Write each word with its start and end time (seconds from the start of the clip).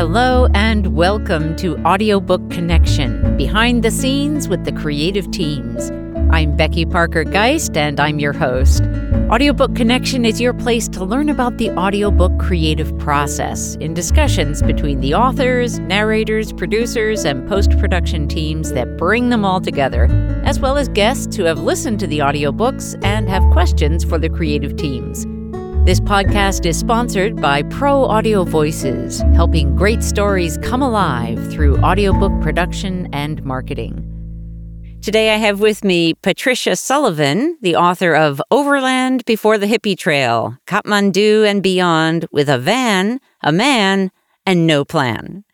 Hello 0.00 0.48
and 0.54 0.96
welcome 0.96 1.54
to 1.56 1.76
Audiobook 1.84 2.50
Connection, 2.50 3.36
behind 3.36 3.82
the 3.82 3.90
scenes 3.90 4.48
with 4.48 4.64
the 4.64 4.72
creative 4.72 5.30
teams. 5.30 5.90
I'm 6.32 6.56
Becky 6.56 6.86
Parker 6.86 7.22
Geist 7.22 7.76
and 7.76 8.00
I'm 8.00 8.18
your 8.18 8.32
host. 8.32 8.82
Audiobook 9.30 9.76
Connection 9.76 10.24
is 10.24 10.40
your 10.40 10.54
place 10.54 10.88
to 10.88 11.04
learn 11.04 11.28
about 11.28 11.58
the 11.58 11.68
audiobook 11.72 12.38
creative 12.38 12.98
process 12.98 13.74
in 13.74 13.92
discussions 13.92 14.62
between 14.62 15.00
the 15.00 15.12
authors, 15.12 15.78
narrators, 15.80 16.50
producers, 16.50 17.26
and 17.26 17.46
post 17.46 17.78
production 17.78 18.26
teams 18.26 18.72
that 18.72 18.96
bring 18.96 19.28
them 19.28 19.44
all 19.44 19.60
together, 19.60 20.06
as 20.46 20.58
well 20.58 20.78
as 20.78 20.88
guests 20.88 21.36
who 21.36 21.44
have 21.44 21.58
listened 21.58 22.00
to 22.00 22.06
the 22.06 22.20
audiobooks 22.20 22.98
and 23.04 23.28
have 23.28 23.42
questions 23.52 24.02
for 24.02 24.16
the 24.16 24.30
creative 24.30 24.76
teams. 24.76 25.26
This 25.84 25.98
podcast 25.98 26.66
is 26.66 26.78
sponsored 26.78 27.40
by 27.40 27.62
Pro 27.62 28.04
Audio 28.04 28.44
Voices, 28.44 29.22
helping 29.34 29.74
great 29.74 30.02
stories 30.02 30.58
come 30.58 30.82
alive 30.82 31.50
through 31.50 31.78
audiobook 31.78 32.38
production 32.42 33.08
and 33.14 33.42
marketing. 33.44 34.06
Today 35.00 35.32
I 35.32 35.38
have 35.38 35.60
with 35.60 35.82
me 35.82 36.12
Patricia 36.12 36.76
Sullivan, 36.76 37.56
the 37.62 37.76
author 37.76 38.14
of 38.14 38.42
Overland 38.50 39.24
Before 39.24 39.56
the 39.56 39.66
Hippie 39.66 39.96
Trail, 39.96 40.54
Kathmandu 40.66 41.48
and 41.48 41.62
Beyond 41.62 42.26
with 42.30 42.50
a 42.50 42.58
Van, 42.58 43.18
a 43.42 43.50
Man, 43.50 44.10
and 44.44 44.66
No 44.66 44.84
Plan. 44.84 45.44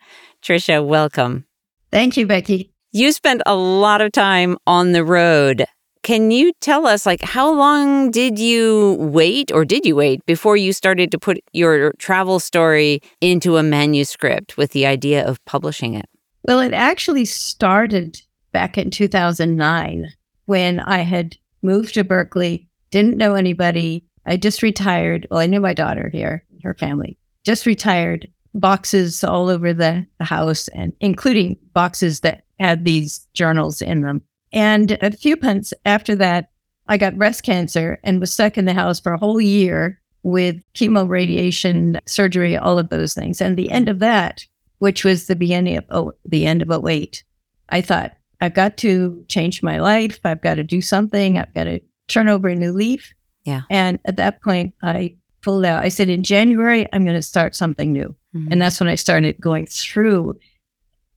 Tricia, 0.43 0.85
welcome. 0.85 1.47
Thank 1.93 2.17
you, 2.17 2.27
Becky. 2.27 2.73
You 2.91 3.13
spent 3.13 3.43
a 3.47 3.55
lot 3.55 4.01
of 4.01 4.11
time 4.11 4.59
on 4.67 4.91
the 4.91 5.05
road. 5.05 5.67
Can 6.07 6.31
you 6.31 6.53
tell 6.61 6.87
us, 6.87 7.05
like, 7.05 7.21
how 7.21 7.53
long 7.53 8.13
did 8.13 8.39
you 8.39 8.95
wait 9.01 9.51
or 9.51 9.65
did 9.65 9.85
you 9.85 9.97
wait 9.97 10.25
before 10.25 10.57
you 10.57 10.73
started 10.73 11.11
to 11.11 11.19
put 11.19 11.39
your 11.53 11.95
travel 11.99 12.39
story 12.39 13.01
into 13.21 13.57
a 13.57 13.65
manuscript 13.65 14.57
with 14.57 14.71
the 14.71 14.87
idea 14.87 15.27
of 15.27 15.45
publishing 15.47 15.95
it? 15.95 16.09
Well, 16.45 16.61
it 16.61 16.73
actually 16.73 17.25
started 17.25 18.23
back 18.53 18.79
in 18.79 18.93
2009 18.93 20.13
when 20.45 20.79
I 20.79 20.99
had 20.99 21.37
moved 21.63 21.95
to 21.95 22.05
Berkeley, 22.05 22.69
didn't 22.93 23.17
know 23.17 23.35
anybody. 23.35 24.05
I 24.27 24.37
just 24.37 24.63
retired. 24.63 25.27
Well, 25.29 25.41
I 25.41 25.47
knew 25.47 25.61
my 25.61 25.75
daughter 25.75 26.09
here, 26.09 26.45
her 26.63 26.75
family, 26.75 27.19
just 27.43 27.67
retired, 27.67 28.29
boxes 28.55 29.25
all 29.25 29.49
over 29.49 29.75
the, 29.75 30.07
the 30.21 30.25
house, 30.25 30.69
and 30.69 30.93
including 31.01 31.57
boxes 31.73 32.21
that 32.21 32.45
had 32.61 32.85
these 32.85 33.27
journals 33.35 33.83
in 33.83 34.03
them. 34.03 34.23
And 34.57 34.93
a 35.03 35.11
few 35.11 35.37
months 35.43 35.75
after 35.85 36.17
that, 36.17 36.49
I 36.89 36.97
got 36.97 37.19
breast 37.19 37.43
cancer 37.43 38.01
and 38.03 38.21
was 38.21 38.33
stuck 38.33 38.57
in 38.57 38.65
the 38.65 38.73
house 38.73 38.99
for 38.99 39.13
a 39.13 39.19
whole 39.19 39.41
year 39.41 40.01
with 40.23 40.57
chemo, 40.75 41.07
radiation, 41.07 42.01
surgery, 42.07 42.57
all 42.57 42.79
of 42.79 42.89
those 42.89 43.13
things. 43.13 43.43
And 43.43 43.57
the 43.57 43.71
end 43.71 43.91
of 43.91 43.99
that, 43.99 44.45
which 44.79 45.05
was 45.05 45.27
the 45.27 45.37
beginning 45.37 45.77
of 45.77 45.85
oh, 45.91 46.13
the 46.25 46.47
end 46.47 46.63
of 46.63 46.89
08, 46.89 47.23
I 47.69 47.83
thought, 47.83 48.17
I've 48.41 48.55
got 48.55 48.79
to 48.79 49.23
change 49.29 49.63
my 49.63 49.79
life. 49.79 50.21
I've 50.25 50.43
got 50.43 50.55
to 50.55 50.65
do 50.65 50.81
something. 50.81 51.37
I've 51.37 51.53
got 51.53 51.65
to 51.65 51.81
turn 52.09 52.29
over 52.29 52.49
a 52.49 52.55
new 52.55 52.73
leaf. 52.73 53.13
Yeah. 53.45 53.63
And 53.69 53.99
at 54.07 54.17
that 54.17 54.43
point, 54.43 54.75
I 54.83 55.17
pulled 55.43 55.67
out. 55.67 55.85
I 55.85 55.89
said, 55.91 56.09
in 56.09 56.23
January, 56.23 56.89
I'm 56.95 57.05
going 57.05 57.15
to 57.15 57.23
start 57.23 57.55
something 57.55 57.93
new. 57.93 58.15
Mm-hmm. 58.35 58.53
And 58.53 58.63
that's 58.63 58.81
when 58.81 58.89
I 58.89 58.95
started 58.95 59.39
going 59.39 59.67
through 59.67 60.39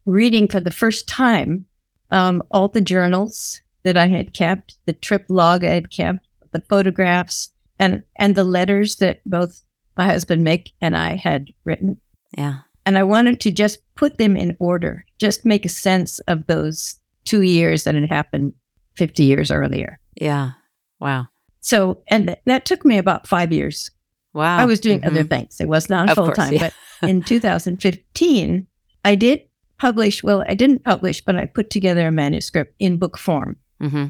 reading 0.05 0.47
for 0.47 0.59
the 0.59 0.71
first 0.71 1.07
time 1.07 1.65
um, 2.11 2.43
all 2.51 2.67
the 2.67 2.81
journals 2.81 3.61
that 3.83 3.97
I 3.97 4.07
had 4.07 4.33
kept, 4.33 4.77
the 4.85 4.93
trip 4.93 5.25
log 5.29 5.63
I 5.63 5.69
had 5.69 5.91
kept, 5.91 6.27
the 6.51 6.61
photographs, 6.61 7.51
and 7.77 8.03
and 8.15 8.35
the 8.35 8.43
letters 8.43 8.97
that 8.97 9.21
both 9.25 9.63
my 9.97 10.05
husband 10.05 10.45
Mick 10.45 10.71
and 10.81 10.95
I 10.95 11.15
had 11.15 11.49
written. 11.65 11.97
Yeah. 12.37 12.59
And 12.85 12.97
I 12.97 13.03
wanted 13.03 13.41
to 13.41 13.51
just 13.51 13.79
put 13.95 14.17
them 14.17 14.37
in 14.37 14.55
order, 14.59 15.05
just 15.19 15.45
make 15.45 15.65
a 15.65 15.69
sense 15.69 16.19
of 16.19 16.47
those 16.47 16.97
two 17.25 17.41
years 17.41 17.83
that 17.83 17.95
had 17.95 18.09
happened 18.09 18.53
50 18.95 19.23
years 19.23 19.51
earlier. 19.51 19.99
Yeah. 20.15 20.51
Wow. 20.99 21.27
So, 21.59 22.01
and 22.07 22.27
th- 22.27 22.39
that 22.45 22.65
took 22.65 22.85
me 22.85 22.97
about 22.97 23.27
five 23.27 23.51
years. 23.51 23.91
Wow. 24.33 24.57
I 24.57 24.65
was 24.65 24.79
doing 24.79 25.01
mm-hmm. 25.01 25.09
other 25.09 25.23
things. 25.23 25.59
It 25.59 25.67
was 25.67 25.89
not 25.89 26.15
full 26.15 26.31
time, 26.31 26.53
yeah. 26.53 26.69
but 27.01 27.09
in 27.09 27.21
2015, 27.21 28.67
I 29.03 29.15
did 29.15 29.41
publish, 29.79 30.23
well, 30.23 30.43
I 30.47 30.53
didn't 30.53 30.83
publish, 30.83 31.23
but 31.23 31.35
I 31.35 31.45
put 31.45 31.69
together 31.69 32.07
a 32.07 32.11
manuscript 32.11 32.75
in 32.79 32.97
book 32.97 33.17
form. 33.17 33.57
Mm-hmm. 33.81 34.07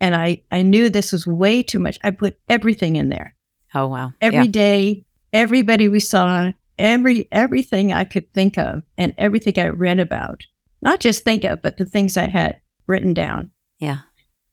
And 0.00 0.16
I, 0.16 0.42
I 0.50 0.62
knew 0.62 0.88
this 0.88 1.12
was 1.12 1.26
way 1.26 1.62
too 1.62 1.78
much. 1.78 1.98
I 2.02 2.10
put 2.10 2.38
everything 2.48 2.96
in 2.96 3.10
there. 3.10 3.34
Oh, 3.74 3.88
wow. 3.88 4.12
Every 4.20 4.46
yeah. 4.46 4.50
day, 4.50 5.04
everybody 5.32 5.88
we 5.88 6.00
saw, 6.00 6.52
every 6.78 7.28
everything 7.30 7.92
I 7.92 8.04
could 8.04 8.32
think 8.32 8.56
of 8.56 8.82
and 8.96 9.14
everything 9.18 9.58
I 9.58 9.68
read 9.68 10.00
about. 10.00 10.42
Not 10.80 11.00
just 11.00 11.24
think 11.24 11.44
of, 11.44 11.60
but 11.60 11.76
the 11.76 11.84
things 11.84 12.16
I 12.16 12.28
had 12.28 12.60
written 12.86 13.12
down. 13.12 13.50
Yeah. 13.78 13.98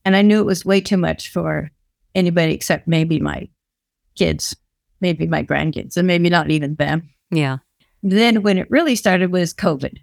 And 0.04 0.16
I 0.16 0.22
knew 0.22 0.40
it 0.40 0.46
was 0.46 0.66
way 0.66 0.82
too 0.82 0.98
much 0.98 1.32
for 1.32 1.72
anybody 2.14 2.54
except 2.54 2.88
maybe 2.88 3.20
my 3.20 3.48
kids, 4.16 4.56
maybe 5.00 5.28
my 5.28 5.44
grandkids, 5.44 5.96
and 5.96 6.08
maybe 6.08 6.30
not 6.30 6.50
even 6.50 6.76
them. 6.76 7.10
Yeah. 7.32 7.58
Then 8.04 8.44
when 8.44 8.58
it 8.58 8.70
really 8.70 8.96
started 8.96 9.32
was 9.32 9.54
COVID. 9.54 9.98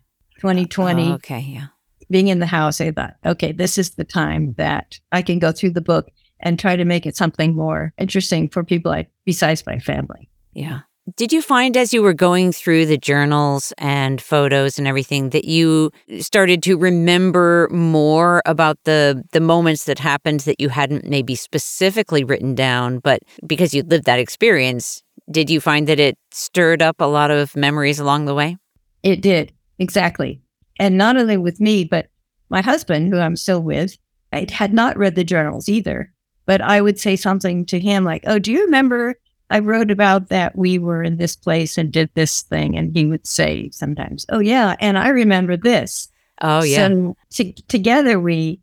2020. 0.44 1.09
Oh, 1.09 1.15
okay, 1.15 1.41
yeah. 1.41 1.69
Being 2.10 2.28
in 2.28 2.38
the 2.38 2.47
house, 2.47 2.78
I 2.78 2.91
thought, 2.91 3.15
okay, 3.25 3.53
this 3.53 3.78
is 3.78 3.93
the 3.93 4.05
time 4.05 4.53
that 4.59 5.00
I 5.10 5.22
can 5.22 5.38
go 5.38 5.53
through 5.53 5.71
the 5.71 5.81
book 5.81 6.10
and 6.38 6.59
try 6.59 6.77
to 6.77 6.84
make 6.84 7.06
it 7.06 7.16
something 7.16 7.56
more 7.56 7.94
interesting 7.97 8.50
for 8.50 8.62
people 8.62 8.93
like, 8.93 9.09
besides 9.25 9.65
my 9.65 9.78
family. 9.78 10.28
Yeah. 10.53 10.81
Did 11.16 11.32
you 11.32 11.41
find 11.41 11.78
as 11.78 11.94
you 11.94 12.03
were 12.03 12.12
going 12.12 12.53
through 12.53 12.84
the 12.84 12.99
journals 12.99 13.72
and 13.78 14.21
photos 14.21 14.78
and 14.78 14.87
everything 14.87 15.31
that 15.31 15.47
you 15.47 15.91
started 16.19 16.62
to 16.65 16.76
remember 16.76 17.69
more 17.71 18.43
about 18.44 18.78
the 18.84 19.22
the 19.32 19.41
moments 19.41 19.84
that 19.84 19.99
happened 19.99 20.41
that 20.41 20.61
you 20.61 20.69
hadn't 20.69 21.06
maybe 21.06 21.34
specifically 21.34 22.22
written 22.22 22.55
down, 22.55 22.99
but 22.99 23.21
because 23.47 23.72
you 23.72 23.82
lived 23.82 24.05
that 24.05 24.19
experience, 24.19 25.03
did 25.31 25.49
you 25.49 25.59
find 25.59 25.87
that 25.88 26.00
it 26.00 26.19
stirred 26.31 26.82
up 26.82 26.97
a 27.00 27.06
lot 27.06 27.31
of 27.31 27.56
memories 27.56 27.99
along 27.99 28.26
the 28.26 28.34
way? 28.34 28.59
It 29.03 29.22
did. 29.22 29.53
Exactly. 29.78 30.40
And 30.78 30.98
not 30.98 31.16
only 31.16 31.36
with 31.36 31.60
me, 31.60 31.84
but 31.84 32.08
my 32.50 32.60
husband, 32.60 33.12
who 33.12 33.18
I'm 33.18 33.36
still 33.36 33.62
with, 33.62 33.96
I 34.32 34.46
had 34.50 34.72
not 34.72 34.96
read 34.96 35.14
the 35.14 35.24
journals 35.24 35.68
either. 35.68 36.12
But 36.46 36.60
I 36.60 36.80
would 36.80 36.98
say 36.98 37.16
something 37.16 37.64
to 37.66 37.80
him 37.80 38.04
like, 38.04 38.22
Oh, 38.26 38.38
do 38.38 38.52
you 38.52 38.64
remember 38.64 39.14
I 39.50 39.60
wrote 39.60 39.90
about 39.90 40.28
that 40.28 40.56
we 40.56 40.78
were 40.78 41.02
in 41.02 41.16
this 41.16 41.36
place 41.36 41.78
and 41.78 41.92
did 41.92 42.10
this 42.14 42.42
thing? 42.42 42.76
And 42.76 42.94
he 42.94 43.06
would 43.06 43.26
say 43.26 43.70
sometimes, 43.70 44.26
Oh, 44.28 44.40
yeah. 44.40 44.76
And 44.80 44.98
I 44.98 45.08
remember 45.08 45.56
this. 45.56 46.08
Oh, 46.42 46.62
yeah. 46.62 46.88
So 47.30 47.52
together 47.68 48.20
we, 48.20 48.60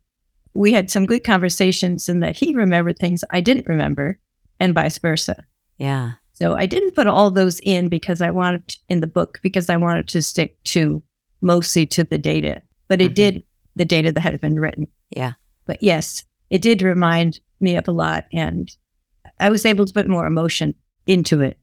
we 0.53 0.73
had 0.73 0.91
some 0.91 1.05
good 1.05 1.23
conversations 1.23 2.09
and 2.09 2.21
that 2.21 2.35
he 2.35 2.53
remembered 2.53 2.99
things 2.99 3.23
I 3.29 3.41
didn't 3.41 3.67
remember 3.67 4.19
and 4.59 4.75
vice 4.75 4.99
versa. 4.99 5.45
Yeah. 5.77 6.13
So 6.41 6.55
I 6.55 6.65
didn't 6.65 6.95
put 6.95 7.05
all 7.05 7.29
those 7.29 7.59
in 7.59 7.87
because 7.87 8.19
I 8.19 8.31
wanted 8.31 8.75
in 8.89 8.99
the 8.99 9.05
book 9.05 9.39
because 9.43 9.69
I 9.69 9.77
wanted 9.77 10.07
to 10.07 10.23
stick 10.23 10.57
to 10.63 11.03
mostly 11.41 11.85
to 11.85 12.03
the 12.03 12.17
data, 12.17 12.63
but 12.87 12.99
it 12.99 13.09
mm-hmm. 13.09 13.13
did 13.13 13.43
the 13.75 13.85
data 13.85 14.11
that 14.11 14.21
had 14.21 14.41
been 14.41 14.59
written. 14.59 14.87
Yeah. 15.11 15.33
But 15.67 15.83
yes, 15.83 16.23
it 16.49 16.63
did 16.63 16.81
remind 16.81 17.41
me 17.59 17.75
of 17.75 17.87
a 17.87 17.91
lot, 17.91 18.25
and 18.33 18.75
I 19.39 19.51
was 19.51 19.67
able 19.67 19.85
to 19.85 19.93
put 19.93 20.07
more 20.07 20.25
emotion 20.25 20.73
into 21.05 21.41
it. 21.41 21.59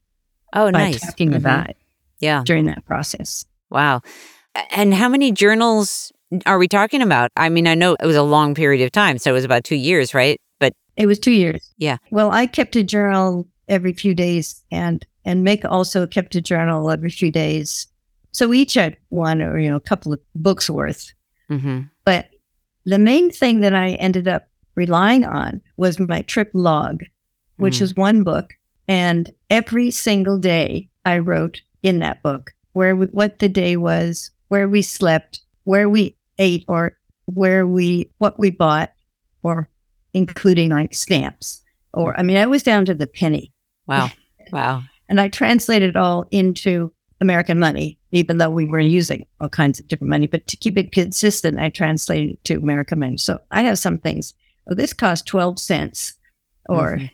Oh, 0.53 0.71
by 0.71 0.91
nice. 0.91 1.01
Talking 1.01 1.31
mm-hmm. 1.31 1.37
about 1.39 1.71
it. 1.71 1.77
Yeah. 2.21 2.43
During 2.45 2.67
that 2.67 2.85
process. 2.85 3.43
Wow. 3.69 3.99
And 4.71 4.93
how 4.93 5.09
many 5.09 5.33
journals 5.33 6.13
are 6.45 6.57
we 6.57 6.69
talking 6.69 7.01
about? 7.01 7.31
I 7.35 7.49
mean, 7.49 7.67
I 7.67 7.75
know 7.75 7.97
it 7.99 8.05
was 8.05 8.15
a 8.15 8.23
long 8.23 8.55
period 8.55 8.85
of 8.85 8.93
time, 8.93 9.17
so 9.17 9.31
it 9.31 9.33
was 9.33 9.43
about 9.43 9.65
two 9.65 9.75
years, 9.75 10.13
right? 10.13 10.39
But 10.57 10.71
it 10.95 11.05
was 11.05 11.19
two 11.19 11.31
years. 11.31 11.73
Yeah. 11.77 11.97
Well, 12.11 12.31
I 12.31 12.47
kept 12.47 12.77
a 12.77 12.83
journal 12.83 13.45
every 13.69 13.93
few 13.93 14.13
days 14.13 14.63
and 14.71 15.05
and 15.25 15.45
Mick 15.45 15.63
also 15.63 16.07
kept 16.07 16.35
a 16.35 16.41
journal 16.41 16.89
every 16.89 17.09
few 17.09 17.31
days. 17.31 17.87
So 18.31 18.53
each 18.53 18.73
had 18.73 18.97
one 19.09 19.41
or 19.41 19.59
you 19.59 19.69
know 19.69 19.75
a 19.75 19.81
couple 19.81 20.13
of 20.13 20.19
books 20.35 20.69
worth. 20.69 21.13
Mm-hmm. 21.49 21.81
But 22.05 22.29
the 22.85 22.99
main 22.99 23.31
thing 23.31 23.61
that 23.61 23.75
I 23.75 23.91
ended 23.91 24.27
up 24.27 24.47
relying 24.75 25.25
on 25.25 25.61
was 25.77 25.99
my 25.99 26.21
trip 26.23 26.49
log, 26.53 27.03
which 27.57 27.77
mm. 27.77 27.81
is 27.81 27.95
one 27.95 28.23
book, 28.23 28.53
and 28.87 29.31
every 29.49 29.91
single 29.91 30.37
day 30.37 30.89
I 31.05 31.19
wrote 31.19 31.61
in 31.83 31.99
that 31.99 32.21
book 32.23 32.51
where 32.73 32.95
we, 32.95 33.07
what 33.07 33.39
the 33.39 33.49
day 33.49 33.77
was, 33.77 34.31
where 34.47 34.67
we 34.67 34.81
slept, 34.81 35.41
where 35.63 35.89
we 35.89 36.15
ate, 36.37 36.65
or 36.67 36.97
where 37.25 37.67
we 37.67 38.09
what 38.17 38.39
we 38.39 38.51
bought, 38.51 38.91
or 39.43 39.69
including 40.13 40.69
like 40.69 40.93
stamps. 40.93 41.61
Or 41.93 42.17
I 42.17 42.23
mean, 42.23 42.37
I 42.37 42.45
was 42.45 42.63
down 42.63 42.85
to 42.85 42.93
the 42.93 43.07
penny. 43.07 43.51
Wow. 43.89 44.09
Wow. 44.51 44.81
and 45.07 45.21
I 45.21 45.27
translated 45.27 45.89
it 45.89 45.95
all 45.95 46.25
into 46.31 46.91
American 47.21 47.59
money, 47.59 47.99
even 48.11 48.39
though 48.39 48.49
we 48.49 48.65
were 48.65 48.79
using 48.79 49.27
all 49.39 49.47
kinds 49.49 49.79
of 49.79 49.87
different 49.87 50.09
money. 50.09 50.25
But 50.25 50.47
to 50.47 50.57
keep 50.57 50.75
it 50.75 50.91
consistent, 50.91 51.59
I 51.59 51.69
translated 51.69 52.31
it 52.31 52.43
to 52.45 52.55
American 52.55 52.99
money. 52.99 53.17
So 53.17 53.39
I 53.51 53.61
have 53.61 53.77
some 53.77 53.99
things. 53.99 54.33
Oh, 54.67 54.73
this 54.73 54.91
cost 54.91 55.27
12 55.27 55.59
cents. 55.59 56.13
Or 56.67 56.95
mm-hmm. 56.95 57.05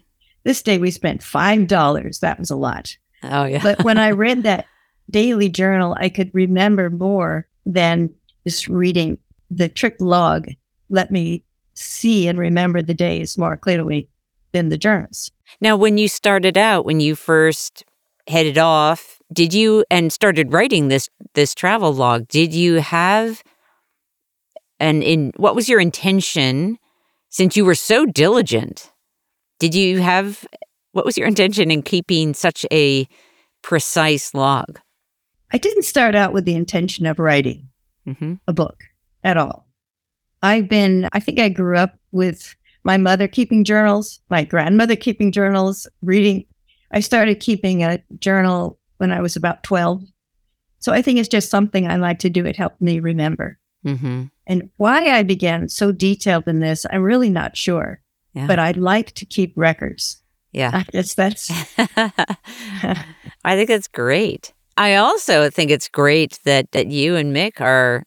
this 0.44 0.62
day 0.62 0.77
we 0.77 0.92
spent 0.92 1.19
$5. 1.19 2.19
That 2.19 2.39
was 2.39 2.51
a 2.51 2.56
lot. 2.56 2.95
Oh, 3.24 3.44
yeah. 3.45 3.62
but 3.62 3.83
when 3.83 3.98
I 3.98 4.12
read 4.12 4.44
that 4.44 4.66
daily 5.10 5.50
journal, 5.50 5.95
I 6.00 6.10
could 6.10 6.31
remember 6.33 6.89
more 6.89 7.48
than 7.66 8.13
just 8.45 8.68
reading 8.68 9.18
the 9.50 9.69
trip 9.69 9.98
log. 10.00 10.48
Let 10.89 11.12
me 11.12 11.44
see 11.74 12.27
and 12.27 12.39
remember 12.39 12.81
the 12.81 12.94
days 12.94 13.38
more 13.38 13.57
clearly 13.57 14.10
than 14.51 14.69
the 14.69 14.77
journals. 14.77 15.31
Now, 15.62 15.75
when 15.75 15.98
you 15.98 16.07
started 16.07 16.57
out, 16.57 16.86
when 16.86 17.00
you 17.00 17.16
first 17.16 17.84
headed 18.28 18.57
off, 18.57 19.19
did 19.31 19.54
you 19.54 19.86
and 19.90 20.12
started 20.12 20.52
writing 20.54 20.88
this 20.88 21.10
this 21.34 21.54
travel 21.54 21.94
log? 21.94 22.28
Did 22.28 22.54
you 22.54 22.75
have 22.75 23.44
and 24.80 25.04
in 25.04 25.31
what 25.38 25.56
was 25.56 25.69
your 25.69 25.80
intention 25.80 26.78
since 27.30 27.56
you 27.56 27.66
were 27.66 27.75
so 27.75 28.06
diligent? 28.06 28.92
Did 29.60 29.74
you 29.74 30.02
have 30.02 30.46
what 30.92 31.06
was 31.06 31.18
your 31.18 31.28
intention 31.28 31.72
in 31.72 31.81
keeping 31.81 32.34
such 32.34 32.66
a 32.72 33.08
precise 33.62 34.34
log? 34.34 34.80
I 35.51 35.58
didn't 35.58 35.84
start 35.84 36.16
out 36.16 36.34
with 36.34 36.46
the 36.46 36.56
intention 36.56 37.06
of 37.06 37.19
writing 37.19 37.69
mm-hmm. 38.08 38.36
a 38.48 38.54
book 38.54 38.84
at 39.24 39.38
all. 39.38 39.68
I've 40.42 40.69
been, 40.69 41.10
I 41.12 41.19
think 41.19 41.40
I 41.40 41.50
grew 41.50 41.78
up 41.78 41.98
with 42.12 42.56
my 42.86 42.98
mother 42.98 43.28
keeping 43.28 43.64
journals, 43.64 44.22
my 44.30 44.44
grandmother 44.44 44.96
keeping 44.96 45.32
journals, 45.32 45.88
reading. 46.02 46.46
I 46.92 47.02
started 47.02 47.40
keeping 47.40 47.84
a 47.84 48.02
journal 48.20 48.80
when 48.98 49.12
I 49.12 49.20
was 49.20 49.36
about 49.36 49.64
12. 49.64 50.04
So 50.80 50.94
I 50.94 51.02
think 51.02 51.20
it's 51.20 51.28
just 51.28 51.50
something 51.50 51.88
I 51.88 51.98
like 51.98 52.20
to 52.20 52.30
do. 52.30 52.46
It 52.46 52.56
helped 52.56 52.82
me 52.82 53.00
remember. 53.00 53.58
Mm-hmm. 53.86 54.26
And 54.48 54.70
why 54.78 55.10
I 55.10 55.24
began 55.24 55.68
so 55.68 55.92
detailed 55.92 56.48
in 56.48 56.60
this, 56.60 56.86
I'm 56.92 57.02
really 57.02 57.30
not 57.30 57.58
sure. 57.58 58.02
Yeah. 58.34 58.48
But 58.48 58.60
I 58.60 58.72
like 58.72 59.14
to 59.14 59.26
keep 59.26 59.54
records. 59.56 60.22
Yeah. 60.52 60.72
I 60.74 60.84
guess 60.84 61.16
that's. 61.16 61.50
I 61.78 63.56
think 63.56 63.68
that's 63.68 63.88
great. 63.88 64.54
I 64.78 64.96
also 64.96 65.50
think 65.50 65.72
it's 65.72 65.88
great 65.88 66.40
that 66.44 66.72
that 66.72 66.88
you 66.88 67.16
and 67.16 67.36
Mick 67.36 67.62
are 67.62 68.04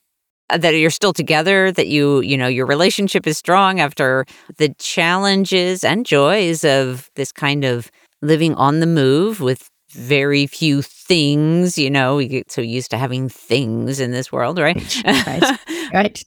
that 0.57 0.75
you're 0.75 0.91
still 0.91 1.13
together 1.13 1.71
that 1.73 1.89
you 1.89 2.21
you 2.21 2.37
know 2.37 2.47
your 2.47 2.67
relationship 2.67 3.27
is 3.27 3.37
strong 3.37 3.81
after 3.81 4.25
the 4.57 4.75
challenges 4.79 5.85
and 5.85 6.07
joys 6.07 6.65
of 6.65 7.11
this 7.15 7.33
kind 7.33 7.65
of 7.65 7.91
living 8.23 8.55
on 8.55 8.81
the 8.81 8.87
move 8.87 9.41
with 9.41 9.71
very 9.91 10.47
few 10.47 10.83
things 10.83 11.79
you 11.79 11.91
know 11.91 12.17
we 12.17 12.27
get 12.27 12.51
so 12.51 12.61
used 12.61 12.91
to 12.91 12.99
having 12.99 13.29
things 13.29 14.01
in 14.01 14.11
this 14.11 14.31
world 14.33 14.59
right? 14.59 15.05
Right. 15.05 15.59
Right. 15.93 16.23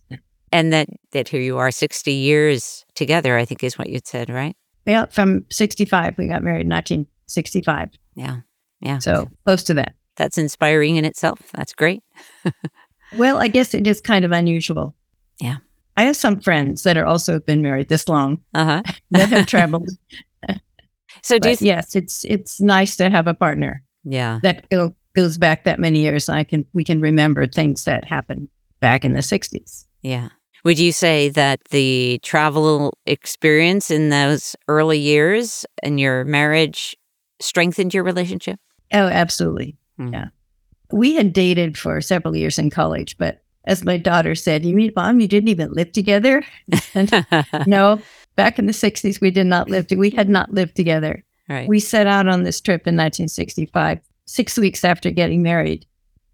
And 0.51 0.73
that 0.73 0.87
that 1.11 1.27
here 1.29 1.39
you 1.39 1.59
are 1.59 1.69
60 1.69 2.11
years 2.11 2.83
together 2.95 3.37
i 3.37 3.45
think 3.45 3.63
is 3.63 3.77
what 3.77 3.89
you 3.89 3.99
said 4.03 4.29
right? 4.29 4.55
Yeah 4.85 5.05
from 5.05 5.45
65 5.51 6.17
we 6.17 6.27
got 6.27 6.43
married 6.43 6.61
in 6.61 6.69
1965 6.69 7.89
yeah 8.15 8.41
yeah. 8.81 8.97
So 8.99 9.27
close 9.45 9.63
to 9.63 9.73
that. 9.75 9.93
That's 10.17 10.37
inspiring 10.37 10.97
in 10.97 11.05
itself. 11.05 11.39
That's 11.53 11.73
great. 11.73 12.03
well, 13.17 13.37
I 13.37 13.47
guess 13.47 13.73
it 13.73 13.87
is 13.87 14.01
kind 14.01 14.25
of 14.25 14.31
unusual. 14.31 14.95
Yeah. 15.39 15.57
I 15.97 16.03
have 16.03 16.15
some 16.15 16.39
friends 16.39 16.83
that 16.83 16.97
are 16.97 17.05
also 17.05 17.39
been 17.39 17.61
married 17.61 17.89
this 17.89 18.07
long 18.07 18.41
uh-huh. 18.53 18.83
that 19.11 19.29
have 19.29 19.45
traveled. 19.45 19.89
so 21.21 21.37
do 21.37 21.49
th- 21.49 21.61
yes, 21.61 21.95
it's 21.95 22.23
it's 22.25 22.61
nice 22.61 22.95
to 22.97 23.09
have 23.09 23.27
a 23.27 23.33
partner. 23.33 23.83
Yeah. 24.03 24.39
That 24.43 24.69
go, 24.69 24.95
goes 25.15 25.37
back 25.37 25.65
that 25.65 25.79
many 25.79 25.99
years. 25.99 26.29
I 26.29 26.43
can 26.43 26.65
we 26.73 26.83
can 26.83 27.01
remember 27.01 27.45
things 27.45 27.83
that 27.85 28.05
happened 28.05 28.49
back 28.79 29.05
in 29.05 29.13
the 29.13 29.19
60s. 29.19 29.85
Yeah. 30.01 30.29
Would 30.63 30.79
you 30.79 30.91
say 30.91 31.29
that 31.29 31.63
the 31.71 32.19
travel 32.23 32.93
experience 33.05 33.89
in 33.89 34.09
those 34.09 34.55
early 34.67 34.99
years 34.99 35.65
in 35.81 35.97
your 35.97 36.23
marriage 36.23 36.95
strengthened 37.39 37.93
your 37.93 38.03
relationship? 38.03 38.59
Oh, 38.93 39.07
absolutely. 39.07 39.77
Mm. 39.99 40.13
Yeah. 40.13 40.27
We 40.91 41.15
had 41.15 41.33
dated 41.33 41.77
for 41.77 42.01
several 42.01 42.35
years 42.35 42.57
in 42.57 42.69
college, 42.69 43.17
but 43.17 43.41
as 43.65 43.83
my 43.83 43.97
daughter 43.97 44.35
said, 44.35 44.65
You 44.65 44.75
mean, 44.75 44.91
mom, 44.95 45.19
you 45.19 45.27
didn't 45.27 45.49
even 45.49 45.71
live 45.71 45.91
together? 45.91 46.43
no, 47.67 48.01
back 48.35 48.59
in 48.59 48.65
the 48.65 48.73
60s, 48.73 49.21
we 49.21 49.31
did 49.31 49.47
not 49.47 49.69
live, 49.69 49.87
we 49.91 50.09
had 50.09 50.29
not 50.29 50.51
lived 50.53 50.75
together. 50.75 51.23
Right. 51.49 51.67
We 51.67 51.79
set 51.79 52.07
out 52.07 52.27
on 52.27 52.43
this 52.43 52.61
trip 52.61 52.87
in 52.87 52.95
1965, 52.95 53.99
six 54.25 54.57
weeks 54.57 54.85
after 54.85 55.11
getting 55.11 55.43
married. 55.43 55.85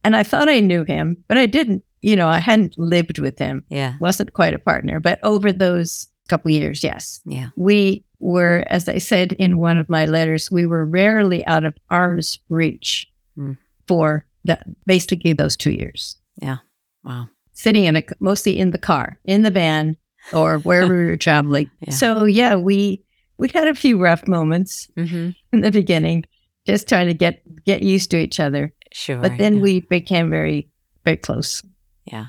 And 0.04 0.15
I 0.15 0.24
thought 0.24 0.48
I 0.48 0.59
knew 0.59 0.83
him, 0.83 1.24
but 1.27 1.38
I 1.38 1.45
didn't. 1.45 1.83
You 2.01 2.15
know, 2.15 2.27
I 2.27 2.38
hadn't 2.38 2.77
lived 2.77 3.18
with 3.18 3.39
him. 3.39 3.65
Yeah. 3.69 3.95
Wasn't 4.00 4.33
quite 4.33 4.54
a 4.54 4.59
partner. 4.59 5.00
But 5.00 5.19
over 5.24 5.51
those 5.51 6.07
couple 6.27 6.51
years, 6.51 6.83
yes. 6.83 7.19
Yeah. 7.25 7.50
We 7.56 8.04
were, 8.19 8.63
as 8.68 8.88
I 8.88 9.00
said 9.00 9.33
in 9.33 9.57
one 9.57 9.80
of 9.80 9.89
my 9.89 10.06
letters, 10.06 10.51
we 10.51 10.68
were 10.68 10.86
rarely 10.86 11.45
out 11.48 11.65
of 11.65 11.75
arm's 11.89 12.39
reach 12.50 13.12
mm. 13.38 13.57
for 13.88 14.26
the, 14.47 14.59
basically 14.85 15.33
those 15.33 15.55
two 15.55 15.71
years. 15.71 16.17
Yeah. 16.41 16.57
Wow. 17.03 17.29
Sitting 17.53 17.85
in 17.85 17.95
a, 17.95 18.03
mostly 18.19 18.57
in 18.57 18.71
the 18.71 18.77
car, 18.77 19.19
in 19.25 19.44
the 19.44 19.51
van, 19.51 19.97
or 20.33 20.59
wherever 20.59 20.97
we 20.97 21.05
were 21.05 21.17
traveling. 21.17 21.69
Yeah. 21.81 21.94
So 21.94 22.23
yeah, 22.25 22.55
we 22.55 23.03
we 23.38 23.49
had 23.49 23.67
a 23.67 23.75
few 23.75 24.01
rough 24.01 24.27
moments 24.27 24.88
mm-hmm. 24.97 25.29
in 25.53 25.61
the 25.61 25.71
beginning, 25.71 26.25
just 26.65 26.89
trying 26.89 27.07
to 27.07 27.13
get 27.13 27.41
get 27.65 27.83
used 27.83 28.11
to 28.11 28.17
each 28.17 28.39
other. 28.39 28.73
Sure. 28.91 29.17
But 29.17 29.38
then 29.38 29.57
yeah. 29.57 29.61
we 29.61 29.79
became 29.81 30.29
very 30.29 30.69
very 31.03 31.17
close. 31.17 31.63
Yeah. 32.05 32.27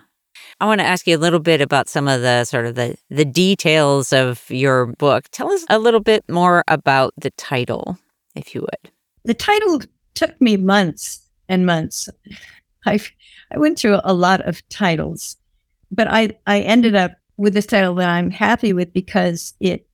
I 0.61 0.67
want 0.67 0.81
to 0.81 0.87
ask 0.87 1.07
you 1.07 1.17
a 1.17 1.19
little 1.19 1.41
bit 1.41 1.61
about 1.61 1.89
some 1.89 2.09
of 2.09 2.21
the 2.21 2.45
sort 2.45 2.67
of 2.67 2.75
the 2.75 2.97
the 3.11 3.25
details 3.25 4.13
of 4.13 4.49
your 4.51 4.87
book. 4.87 5.27
Tell 5.31 5.51
us 5.51 5.65
a 5.69 5.79
little 5.79 6.01
bit 6.01 6.25
more 6.29 6.65
about 6.69 7.15
the 7.17 7.31
title, 7.33 7.99
if 8.35 8.55
you 8.55 8.63
would. 8.63 8.93
The 9.25 9.35
title 9.35 9.81
took 10.15 10.41
me 10.41 10.57
months 10.57 11.28
and 11.49 11.67
months. 11.67 12.09
I 12.87 13.01
I 13.51 13.59
went 13.59 13.79
through 13.79 14.01
a 14.05 14.13
lot 14.13 14.47
of 14.47 14.67
titles, 14.69 15.37
but 15.91 16.09
I 16.09 16.31
I 16.47 16.61
ended 16.61 16.95
up 16.95 17.13
with 17.37 17.55
this 17.55 17.67
title 17.67 17.95
that 17.97 18.09
I'm 18.09 18.31
happy 18.31 18.73
with 18.73 18.93
because 18.93 19.55
it 19.61 19.87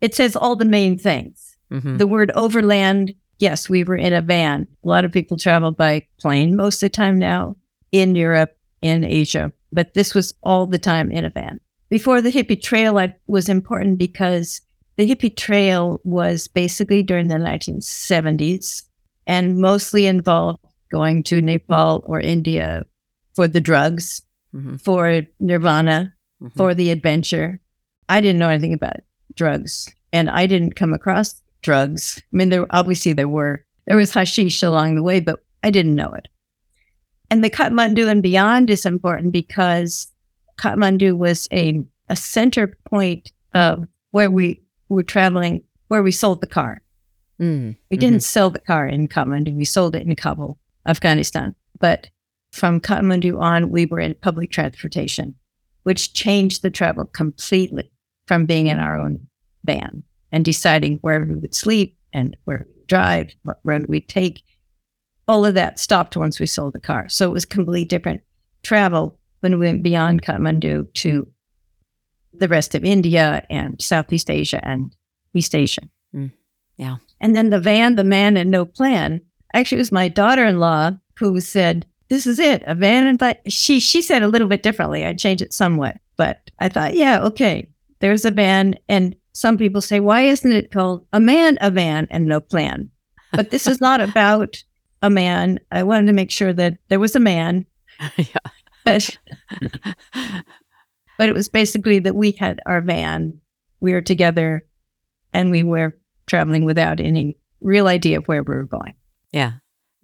it 0.00 0.14
says 0.14 0.36
all 0.36 0.56
the 0.56 0.64
main 0.64 0.98
things. 0.98 1.56
Mm-hmm. 1.72 1.96
The 1.96 2.06
word 2.06 2.30
overland, 2.34 3.14
yes, 3.38 3.68
we 3.68 3.84
were 3.84 3.96
in 3.96 4.12
a 4.12 4.20
van. 4.20 4.66
A 4.84 4.88
lot 4.88 5.04
of 5.04 5.12
people 5.12 5.36
travel 5.36 5.72
by 5.72 6.06
plane 6.18 6.56
most 6.56 6.82
of 6.82 6.90
the 6.90 6.90
time 6.90 7.18
now 7.18 7.56
in 7.92 8.14
Europe, 8.14 8.56
in 8.82 9.04
Asia, 9.04 9.52
but 9.72 9.94
this 9.94 10.14
was 10.14 10.34
all 10.42 10.66
the 10.66 10.78
time 10.78 11.10
in 11.10 11.24
a 11.24 11.30
van. 11.30 11.60
Before 11.88 12.20
the 12.20 12.32
hippie 12.32 12.60
trail 12.60 12.98
I, 12.98 13.14
was 13.26 13.48
important 13.48 13.98
because 13.98 14.60
the 14.96 15.08
hippie 15.08 15.36
trail 15.36 16.00
was 16.04 16.48
basically 16.48 17.02
during 17.02 17.28
the 17.28 17.36
1970s 17.36 18.82
and 19.26 19.58
mostly 19.58 20.06
involved 20.06 20.63
going 20.94 21.24
to 21.24 21.42
Nepal 21.42 22.04
or 22.06 22.20
India 22.20 22.86
for 23.34 23.48
the 23.48 23.60
drugs, 23.60 24.22
mm-hmm. 24.54 24.76
for 24.76 25.22
nirvana, 25.40 26.14
mm-hmm. 26.40 26.56
for 26.56 26.72
the 26.72 26.92
adventure. 26.92 27.60
I 28.08 28.20
didn't 28.20 28.38
know 28.38 28.48
anything 28.48 28.72
about 28.72 29.00
drugs 29.34 29.92
and 30.12 30.30
I 30.30 30.46
didn't 30.46 30.76
come 30.76 30.94
across 30.94 31.42
drugs. 31.62 32.22
I 32.32 32.36
mean, 32.36 32.50
there 32.50 32.66
obviously 32.70 33.12
there 33.12 33.26
were, 33.26 33.64
there 33.86 33.96
was 33.96 34.12
hashish 34.12 34.62
along 34.62 34.94
the 34.94 35.02
way, 35.02 35.18
but 35.18 35.40
I 35.64 35.70
didn't 35.70 35.96
know 35.96 36.12
it. 36.12 36.28
And 37.28 37.42
the 37.42 37.50
Kathmandu 37.50 38.08
and 38.08 38.22
beyond 38.22 38.70
is 38.70 38.86
important 38.86 39.32
because 39.32 40.06
Kathmandu 40.58 41.16
was 41.16 41.48
a, 41.52 41.82
a 42.08 42.14
center 42.14 42.78
point 42.88 43.32
of 43.52 43.88
where 44.12 44.30
we 44.30 44.62
were 44.88 45.02
traveling, 45.02 45.64
where 45.88 46.04
we 46.04 46.12
sold 46.12 46.40
the 46.40 46.46
car. 46.46 46.82
Mm, 47.40 47.74
we 47.90 47.96
didn't 47.96 48.18
mm-hmm. 48.18 48.34
sell 48.34 48.50
the 48.50 48.60
car 48.60 48.86
in 48.86 49.08
Kathmandu. 49.08 49.56
We 49.56 49.64
sold 49.64 49.96
it 49.96 50.06
in 50.06 50.14
Kabul, 50.14 50.56
Afghanistan. 50.86 51.54
But 51.78 52.08
from 52.52 52.80
Kathmandu 52.80 53.40
on, 53.40 53.70
we 53.70 53.86
were 53.86 54.00
in 54.00 54.14
public 54.14 54.50
transportation, 54.50 55.34
which 55.82 56.12
changed 56.14 56.62
the 56.62 56.70
travel 56.70 57.04
completely 57.06 57.90
from 58.26 58.46
being 58.46 58.68
in 58.68 58.78
our 58.78 58.98
own 58.98 59.26
van 59.64 60.02
and 60.30 60.44
deciding 60.44 60.98
where 60.98 61.24
we 61.24 61.34
would 61.34 61.54
sleep 61.54 61.98
and 62.12 62.36
where 62.44 62.66
we 62.66 62.72
would 62.78 62.86
drive, 62.86 63.34
what 63.42 63.60
road 63.64 63.86
we'd 63.88 64.08
take. 64.08 64.42
All 65.26 65.44
of 65.44 65.54
that 65.54 65.78
stopped 65.78 66.16
once 66.16 66.38
we 66.38 66.46
sold 66.46 66.74
the 66.74 66.80
car. 66.80 67.08
So 67.08 67.28
it 67.28 67.32
was 67.32 67.44
completely 67.44 67.84
different 67.84 68.22
travel 68.62 69.18
when 69.40 69.58
we 69.58 69.66
went 69.66 69.82
beyond 69.82 70.22
Kathmandu 70.22 70.92
to 70.94 71.28
the 72.32 72.48
rest 72.48 72.74
of 72.74 72.84
India 72.84 73.46
and 73.50 73.80
Southeast 73.80 74.30
Asia 74.30 74.60
and 74.66 74.94
East 75.34 75.54
Asia. 75.54 75.82
Mm, 76.14 76.32
yeah. 76.76 76.96
And 77.20 77.34
then 77.34 77.50
the 77.50 77.60
van, 77.60 77.96
the 77.96 78.04
man, 78.04 78.36
and 78.36 78.50
no 78.50 78.64
plan. 78.64 79.20
Actually, 79.54 79.78
it 79.78 79.80
was 79.80 79.92
my 79.92 80.08
daughter-in-law 80.08 80.90
who 81.18 81.40
said, 81.40 81.86
"This 82.08 82.26
is 82.26 82.38
it, 82.38 82.62
a 82.66 82.74
van." 82.74 83.06
And 83.06 83.38
she 83.48 83.80
she 83.80 84.02
said 84.02 84.22
a 84.22 84.28
little 84.28 84.48
bit 84.48 84.62
differently. 84.62 85.06
I 85.06 85.14
changed 85.14 85.42
it 85.42 85.54
somewhat, 85.54 85.96
but 86.16 86.50
I 86.58 86.68
thought, 86.68 86.94
yeah, 86.94 87.22
okay, 87.22 87.68
there's 88.00 88.24
a 88.24 88.30
van. 88.30 88.74
And 88.88 89.16
some 89.32 89.58
people 89.58 89.80
say, 89.80 90.00
why 90.00 90.22
isn't 90.22 90.52
it 90.52 90.70
called 90.70 91.06
a 91.12 91.20
man, 91.20 91.58
a 91.60 91.70
van, 91.70 92.06
and 92.10 92.26
no 92.26 92.40
plan? 92.40 92.90
But 93.32 93.50
this 93.50 93.66
is 93.66 93.80
not 93.80 94.00
about 94.00 94.62
a 95.02 95.10
man. 95.10 95.58
I 95.72 95.82
wanted 95.82 96.06
to 96.06 96.12
make 96.12 96.30
sure 96.30 96.52
that 96.52 96.78
there 96.88 97.00
was 97.00 97.16
a 97.16 97.20
man. 97.20 97.66
yeah. 98.16 98.26
But, 98.84 99.18
but 101.18 101.28
it 101.28 101.34
was 101.34 101.48
basically 101.48 101.98
that 102.00 102.14
we 102.14 102.32
had 102.32 102.60
our 102.66 102.80
van. 102.80 103.40
We 103.80 103.92
were 103.92 104.02
together, 104.02 104.64
and 105.32 105.50
we 105.50 105.62
were 105.62 105.96
traveling 106.26 106.64
without 106.64 107.00
any 107.00 107.36
real 107.60 107.88
idea 107.88 108.18
of 108.18 108.26
where 108.26 108.42
we 108.42 108.54
were 108.54 108.64
going. 108.64 108.94
Yeah. 109.34 109.54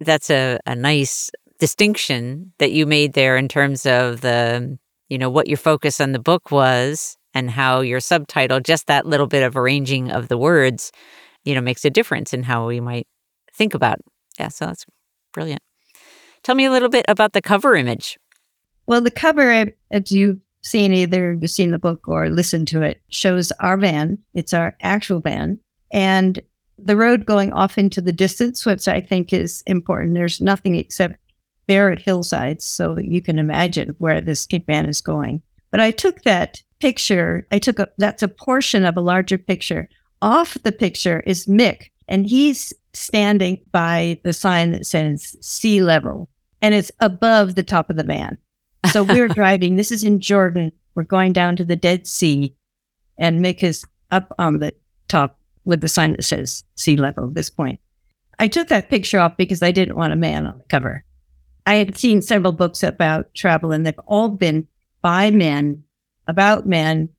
That's 0.01 0.29
a, 0.29 0.59
a 0.65 0.75
nice 0.75 1.31
distinction 1.57 2.51
that 2.57 2.71
you 2.71 2.85
made 2.85 3.13
there 3.13 3.37
in 3.37 3.47
terms 3.47 3.85
of 3.85 4.21
the, 4.21 4.77
you 5.07 5.17
know, 5.17 5.29
what 5.29 5.47
your 5.47 5.57
focus 5.57 6.01
on 6.01 6.11
the 6.11 6.19
book 6.19 6.51
was 6.51 7.17
and 7.33 7.49
how 7.49 7.79
your 7.79 8.01
subtitle, 8.01 8.59
just 8.59 8.87
that 8.87 9.05
little 9.05 9.27
bit 9.27 9.43
of 9.43 9.55
arranging 9.55 10.11
of 10.11 10.27
the 10.27 10.37
words, 10.37 10.91
you 11.45 11.55
know, 11.55 11.61
makes 11.61 11.85
a 11.85 11.89
difference 11.89 12.33
in 12.33 12.43
how 12.43 12.67
we 12.67 12.81
might 12.81 13.07
think 13.53 13.73
about. 13.73 13.99
Yeah, 14.37 14.49
so 14.49 14.65
that's 14.65 14.85
brilliant. 15.33 15.61
Tell 16.43 16.55
me 16.55 16.65
a 16.65 16.71
little 16.71 16.89
bit 16.89 17.05
about 17.07 17.31
the 17.31 17.41
cover 17.41 17.75
image. 17.75 18.19
Well, 18.87 19.01
the 19.01 19.11
cover, 19.11 19.71
as 19.91 20.11
you've 20.11 20.39
seen 20.61 20.93
either 20.93 21.37
you've 21.39 21.51
seen 21.51 21.71
the 21.71 21.79
book 21.79 22.07
or 22.07 22.29
listened 22.29 22.67
to 22.69 22.81
it, 22.81 23.01
shows 23.09 23.51
our 23.61 23.77
van. 23.77 24.17
It's 24.33 24.53
our 24.53 24.75
actual 24.81 25.21
van. 25.21 25.59
And 25.93 26.41
the 26.77 26.95
road 26.95 27.25
going 27.25 27.53
off 27.53 27.77
into 27.77 28.01
the 28.01 28.11
distance, 28.11 28.65
which 28.65 28.87
I 28.87 29.01
think 29.01 29.33
is 29.33 29.63
important. 29.67 30.13
There's 30.13 30.41
nothing 30.41 30.75
except 30.75 31.15
barren 31.67 31.97
hillsides, 31.97 32.65
so 32.65 32.97
you 32.97 33.21
can 33.21 33.39
imagine 33.39 33.95
where 33.99 34.21
this 34.21 34.47
van 34.67 34.87
is 34.87 35.01
going. 35.01 35.41
But 35.69 35.79
I 35.79 35.91
took 35.91 36.23
that 36.23 36.61
picture, 36.79 37.47
I 37.51 37.59
took 37.59 37.79
a, 37.79 37.87
that's 37.97 38.23
a 38.23 38.27
portion 38.27 38.83
of 38.85 38.97
a 38.97 39.01
larger 39.01 39.37
picture. 39.37 39.87
Off 40.21 40.57
the 40.63 40.71
picture 40.71 41.21
is 41.21 41.45
Mick, 41.45 41.89
and 42.07 42.27
he's 42.27 42.73
standing 42.93 43.61
by 43.71 44.19
the 44.23 44.33
sign 44.33 44.71
that 44.71 44.85
says 44.85 45.35
sea 45.41 45.81
level, 45.81 46.29
and 46.61 46.75
it's 46.75 46.91
above 46.99 47.55
the 47.55 47.63
top 47.63 47.89
of 47.89 47.95
the 47.95 48.03
van. 48.03 48.37
So 48.91 49.03
we're 49.03 49.27
driving. 49.39 49.75
This 49.75 49.91
is 49.91 50.03
in 50.03 50.19
Jordan. 50.19 50.71
We're 50.95 51.03
going 51.03 51.31
down 51.31 51.55
to 51.55 51.63
the 51.63 51.75
Dead 51.75 52.05
Sea, 52.05 52.53
and 53.17 53.43
Mick 53.43 53.63
is 53.63 53.85
up 54.11 54.33
on 54.37 54.59
the 54.59 54.73
top 55.07 55.39
with 55.65 55.81
the 55.81 55.87
sign 55.87 56.11
that 56.11 56.23
says 56.23 56.63
sea 56.75 56.97
level 56.97 57.27
at 57.27 57.35
this 57.35 57.49
point. 57.49 57.79
I 58.39 58.47
took 58.47 58.69
that 58.69 58.89
picture 58.89 59.19
off 59.19 59.37
because 59.37 59.61
I 59.61 59.71
didn't 59.71 59.95
want 59.95 60.13
a 60.13 60.17
man 60.17 60.47
on 60.47 60.57
the 60.57 60.63
cover. 60.65 61.03
I 61.65 61.75
had 61.75 61.97
seen 61.97 62.21
several 62.21 62.53
books 62.53 62.81
about 62.81 63.33
travel, 63.35 63.71
and 63.71 63.85
they've 63.85 63.93
all 64.07 64.29
been 64.29 64.67
by 65.01 65.29
men, 65.29 65.83
about 66.27 66.65
men, 66.65 67.09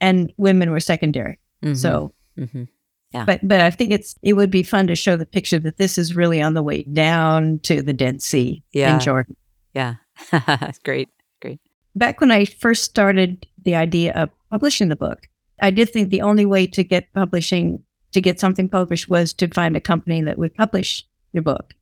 and 0.00 0.32
women 0.36 0.70
were 0.70 0.80
secondary. 0.80 1.38
Mm-hmm. 1.62 1.74
So, 1.74 2.14
mm-hmm. 2.38 2.64
yeah. 3.12 3.24
But 3.24 3.46
but 3.46 3.60
I 3.60 3.70
think 3.70 3.92
it's 3.92 4.16
it 4.22 4.34
would 4.34 4.50
be 4.50 4.62
fun 4.62 4.86
to 4.86 4.94
show 4.94 5.16
the 5.16 5.26
picture 5.26 5.58
that 5.58 5.76
this 5.76 5.98
is 5.98 6.16
really 6.16 6.40
on 6.40 6.54
the 6.54 6.62
way 6.62 6.84
down 6.84 7.58
to 7.60 7.82
the 7.82 7.92
Dead 7.92 8.22
Sea 8.22 8.62
yeah. 8.72 8.94
in 8.94 9.00
Jordan. 9.00 9.36
Yeah, 9.74 9.96
that's 10.30 10.78
great, 10.84 11.10
great. 11.42 11.60
Back 11.94 12.20
when 12.20 12.30
I 12.30 12.46
first 12.46 12.84
started 12.84 13.46
the 13.62 13.74
idea 13.74 14.12
of 14.14 14.30
publishing 14.50 14.88
the 14.88 14.96
book, 14.96 15.28
I 15.64 15.70
did 15.70 15.90
think 15.90 16.10
the 16.10 16.20
only 16.20 16.44
way 16.44 16.66
to 16.66 16.84
get 16.84 17.10
publishing, 17.14 17.82
to 18.12 18.20
get 18.20 18.38
something 18.38 18.68
published 18.68 19.08
was 19.08 19.32
to 19.34 19.48
find 19.48 19.74
a 19.74 19.80
company 19.80 20.20
that 20.20 20.36
would 20.36 20.54
publish 20.54 21.06
your 21.32 21.42
book. 21.42 21.72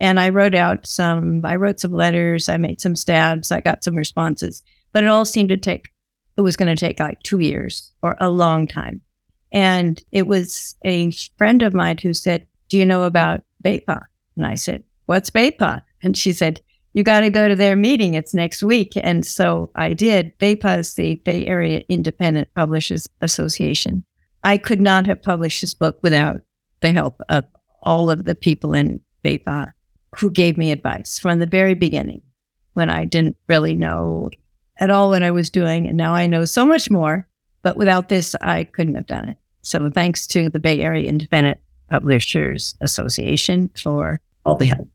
And 0.00 0.20
I 0.20 0.28
wrote 0.28 0.54
out 0.54 0.86
some, 0.86 1.44
I 1.44 1.56
wrote 1.56 1.80
some 1.80 1.92
letters, 1.92 2.48
I 2.48 2.56
made 2.56 2.80
some 2.80 2.94
stabs, 2.94 3.50
I 3.50 3.60
got 3.60 3.82
some 3.82 3.96
responses, 3.96 4.62
but 4.92 5.02
it 5.02 5.08
all 5.08 5.24
seemed 5.24 5.48
to 5.48 5.56
take, 5.56 5.88
it 6.36 6.42
was 6.42 6.56
going 6.56 6.74
to 6.74 6.78
take 6.78 7.00
like 7.00 7.20
two 7.24 7.40
years 7.40 7.90
or 8.00 8.16
a 8.20 8.30
long 8.30 8.68
time. 8.68 9.00
And 9.50 10.00
it 10.12 10.28
was 10.28 10.76
a 10.84 11.10
friend 11.36 11.62
of 11.62 11.74
mine 11.74 11.98
who 12.00 12.14
said, 12.14 12.46
Do 12.68 12.78
you 12.78 12.86
know 12.86 13.02
about 13.02 13.42
BAIPA? 13.64 14.02
And 14.36 14.46
I 14.46 14.54
said, 14.54 14.84
What's 15.06 15.30
BAIPA? 15.30 15.82
And 16.00 16.16
she 16.16 16.32
said, 16.32 16.60
you 16.94 17.02
got 17.02 17.20
to 17.20 17.30
go 17.30 17.48
to 17.48 17.56
their 17.56 17.76
meeting. 17.76 18.14
It's 18.14 18.34
next 18.34 18.62
week. 18.62 18.92
And 18.96 19.24
so 19.26 19.70
I 19.74 19.94
did. 19.94 20.38
BAIPA 20.38 20.78
is 20.78 20.94
the 20.94 21.16
Bay 21.16 21.46
Area 21.46 21.82
Independent 21.88 22.48
Publishers 22.54 23.08
Association. 23.20 24.04
I 24.44 24.58
could 24.58 24.80
not 24.80 25.06
have 25.06 25.22
published 25.22 25.60
this 25.60 25.74
book 25.74 25.98
without 26.02 26.40
the 26.80 26.92
help 26.92 27.20
of 27.28 27.44
all 27.82 28.10
of 28.10 28.24
the 28.24 28.34
people 28.34 28.74
in 28.74 29.00
BAIPA 29.24 29.72
who 30.16 30.30
gave 30.30 30.58
me 30.58 30.70
advice 30.70 31.18
from 31.18 31.38
the 31.38 31.46
very 31.46 31.74
beginning 31.74 32.22
when 32.74 32.90
I 32.90 33.04
didn't 33.04 33.36
really 33.48 33.74
know 33.74 34.30
at 34.78 34.90
all 34.90 35.10
what 35.10 35.22
I 35.22 35.30
was 35.30 35.48
doing. 35.48 35.86
And 35.86 35.96
now 35.96 36.14
I 36.14 36.26
know 36.26 36.44
so 36.44 36.66
much 36.66 36.90
more. 36.90 37.26
But 37.62 37.76
without 37.76 38.08
this, 38.08 38.34
I 38.40 38.64
couldn't 38.64 38.96
have 38.96 39.06
done 39.06 39.28
it. 39.28 39.36
So 39.62 39.88
thanks 39.90 40.26
to 40.28 40.50
the 40.50 40.58
Bay 40.58 40.80
Area 40.80 41.08
Independent 41.08 41.58
Publishers 41.88 42.74
Association 42.80 43.70
for 43.76 44.20
all 44.44 44.56
the 44.56 44.66
help. 44.66 44.88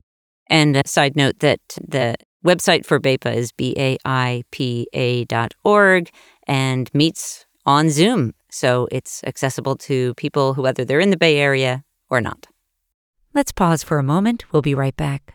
And 0.50 0.78
a 0.78 0.88
side 0.88 1.16
note 1.16 1.40
that 1.40 1.60
the 1.76 2.16
website 2.46 2.86
for 2.86 3.00
BAIPA 3.00 3.36
is 3.36 3.52
B-A-I-P-A 3.52 5.26
dot 5.26 5.54
org 5.64 6.10
and 6.48 6.90
meets 6.94 7.46
on 7.66 7.90
Zoom. 7.90 8.34
So 8.50 8.88
it's 8.92 9.24
accessible 9.26 9.76
to 9.78 10.14
people 10.16 10.54
who 10.54 10.62
whether 10.62 10.86
they're 10.86 11.00
in 11.00 11.10
the 11.10 11.18
Bay 11.18 11.38
Area 11.38 11.84
or 12.10 12.22
not. 12.22 12.48
Let's 13.34 13.52
pause 13.52 13.84
for 13.84 14.00
a 14.00 14.04
moment. 14.04 14.46
We'll 14.52 14.62
be 14.62 14.74
right 14.74 14.96
back. 14.96 15.34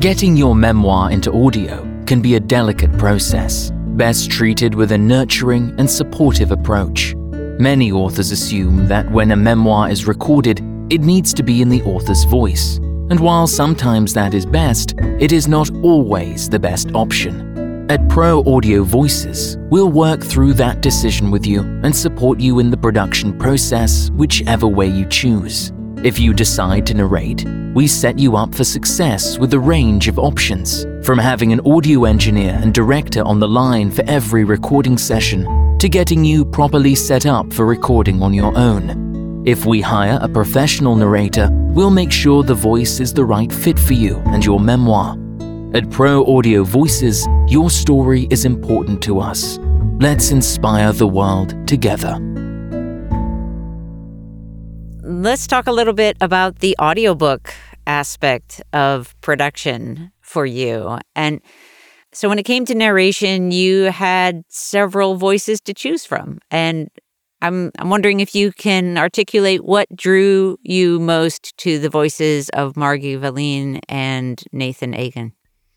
Getting 0.00 0.36
your 0.36 0.54
memoir 0.54 1.10
into 1.10 1.30
audio 1.32 1.86
can 2.06 2.22
be 2.22 2.34
a 2.34 2.40
delicate 2.40 2.92
process, 2.98 3.70
best 3.96 4.30
treated 4.30 4.74
with 4.74 4.92
a 4.92 4.98
nurturing 4.98 5.74
and 5.78 5.88
supportive 5.88 6.50
approach. 6.50 7.14
Many 7.58 7.92
authors 7.92 8.30
assume 8.30 8.86
that 8.88 9.10
when 9.10 9.30
a 9.30 9.36
memoir 9.36 9.90
is 9.90 10.06
recorded, 10.06 10.62
it 10.90 11.02
needs 11.02 11.32
to 11.34 11.44
be 11.44 11.62
in 11.62 11.68
the 11.68 11.82
author's 11.84 12.24
voice. 12.24 12.78
And 13.10 13.20
while 13.20 13.46
sometimes 13.46 14.12
that 14.14 14.34
is 14.34 14.44
best, 14.44 14.94
it 15.20 15.30
is 15.30 15.46
not 15.46 15.70
always 15.82 16.48
the 16.48 16.58
best 16.58 16.90
option. 16.94 17.88
At 17.88 18.08
Pro 18.08 18.42
Audio 18.44 18.82
Voices, 18.82 19.56
we'll 19.70 19.90
work 19.90 20.22
through 20.22 20.54
that 20.54 20.80
decision 20.80 21.30
with 21.30 21.46
you 21.46 21.60
and 21.84 21.94
support 21.94 22.40
you 22.40 22.58
in 22.58 22.70
the 22.70 22.76
production 22.76 23.38
process, 23.38 24.10
whichever 24.10 24.66
way 24.66 24.86
you 24.86 25.06
choose. 25.06 25.72
If 26.02 26.18
you 26.18 26.32
decide 26.32 26.86
to 26.86 26.94
narrate, 26.94 27.44
we 27.74 27.86
set 27.86 28.18
you 28.18 28.36
up 28.36 28.54
for 28.54 28.64
success 28.64 29.38
with 29.38 29.54
a 29.54 29.60
range 29.60 30.08
of 30.08 30.18
options, 30.18 30.84
from 31.04 31.18
having 31.18 31.52
an 31.52 31.60
audio 31.64 32.04
engineer 32.04 32.58
and 32.60 32.74
director 32.74 33.22
on 33.22 33.38
the 33.38 33.48
line 33.48 33.90
for 33.90 34.02
every 34.08 34.44
recording 34.44 34.98
session, 34.98 35.78
to 35.78 35.88
getting 35.88 36.24
you 36.24 36.44
properly 36.44 36.94
set 36.94 37.26
up 37.26 37.52
for 37.52 37.64
recording 37.64 38.22
on 38.22 38.34
your 38.34 38.56
own. 38.56 39.09
If 39.46 39.64
we 39.64 39.80
hire 39.80 40.18
a 40.20 40.28
professional 40.28 40.94
narrator, 40.94 41.48
we'll 41.50 41.90
make 41.90 42.12
sure 42.12 42.42
the 42.42 42.52
voice 42.52 43.00
is 43.00 43.14
the 43.14 43.24
right 43.24 43.50
fit 43.50 43.78
for 43.78 43.94
you 43.94 44.18
and 44.26 44.44
your 44.44 44.60
memoir. 44.60 45.16
At 45.72 45.90
Pro 45.90 46.26
Audio 46.26 46.62
Voices, 46.62 47.26
your 47.48 47.70
story 47.70 48.26
is 48.28 48.44
important 48.44 49.00
to 49.04 49.18
us. 49.18 49.58
Let's 49.98 50.30
inspire 50.30 50.92
the 50.92 51.06
world 51.06 51.54
together. 51.66 52.18
Let's 55.02 55.46
talk 55.46 55.66
a 55.66 55.72
little 55.72 55.94
bit 55.94 56.18
about 56.20 56.58
the 56.58 56.76
audiobook 56.78 57.54
aspect 57.86 58.60
of 58.74 59.18
production 59.22 60.12
for 60.20 60.44
you. 60.44 60.98
And 61.16 61.40
so 62.12 62.28
when 62.28 62.38
it 62.38 62.42
came 62.42 62.66
to 62.66 62.74
narration, 62.74 63.52
you 63.52 63.84
had 63.84 64.44
several 64.48 65.14
voices 65.14 65.62
to 65.62 65.72
choose 65.72 66.04
from. 66.04 66.40
And 66.50 66.90
I'm 67.42 67.70
I'm 67.78 67.90
wondering 67.90 68.20
if 68.20 68.34
you 68.34 68.52
can 68.52 68.98
articulate 68.98 69.64
what 69.64 69.94
drew 69.94 70.58
you 70.62 71.00
most 71.00 71.56
to 71.58 71.78
the 71.78 71.88
voices 71.88 72.48
of 72.50 72.76
Margie 72.76 73.16
Valin 73.16 73.80
and 73.88 74.42
Nathan 74.52 74.94
Agan. 74.94 75.32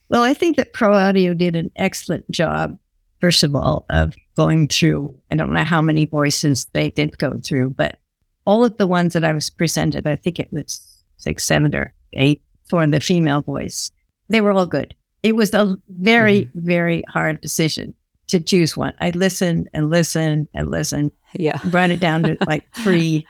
Well, 0.09 0.23
I 0.23 0.33
think 0.33 0.57
that 0.57 0.73
Pro 0.73 0.93
Audio 0.93 1.33
did 1.33 1.55
an 1.55 1.71
excellent 1.75 2.29
job, 2.29 2.77
first 3.19 3.43
of 3.43 3.55
all, 3.55 3.85
of 3.89 4.13
going 4.35 4.67
through. 4.67 5.17
I 5.31 5.35
don't 5.35 5.53
know 5.53 5.63
how 5.63 5.81
many 5.81 6.05
voices 6.05 6.67
they 6.73 6.91
did 6.91 7.17
go 7.17 7.39
through, 7.43 7.71
but 7.71 7.97
all 8.45 8.65
of 8.65 8.77
the 8.77 8.87
ones 8.87 9.13
that 9.13 9.23
I 9.23 9.33
was 9.33 9.49
presented, 9.49 10.05
I 10.05 10.17
think 10.17 10.39
it 10.39 10.51
was 10.51 10.81
six, 11.17 11.45
seven, 11.45 11.73
or 11.73 11.93
eight 12.13 12.41
for 12.69 12.85
the 12.85 12.99
female 12.99 13.41
voice. 13.41 13.91
They 14.27 14.41
were 14.41 14.51
all 14.51 14.65
good. 14.65 14.93
It 15.23 15.35
was 15.35 15.53
a 15.53 15.77
very, 15.87 16.43
mm-hmm. 16.45 16.67
very 16.67 17.03
hard 17.07 17.39
decision 17.39 17.93
to 18.33 18.39
choose 18.39 18.75
one. 18.75 18.93
I 18.99 19.11
listened 19.11 19.69
and 19.73 19.89
listened 19.89 20.47
and 20.53 20.69
listened 20.69 21.11
yeah. 21.35 21.59
Run 21.69 21.91
it 21.91 21.99
down 21.99 22.23
to 22.23 22.37
like 22.47 22.63
three, 22.75 23.25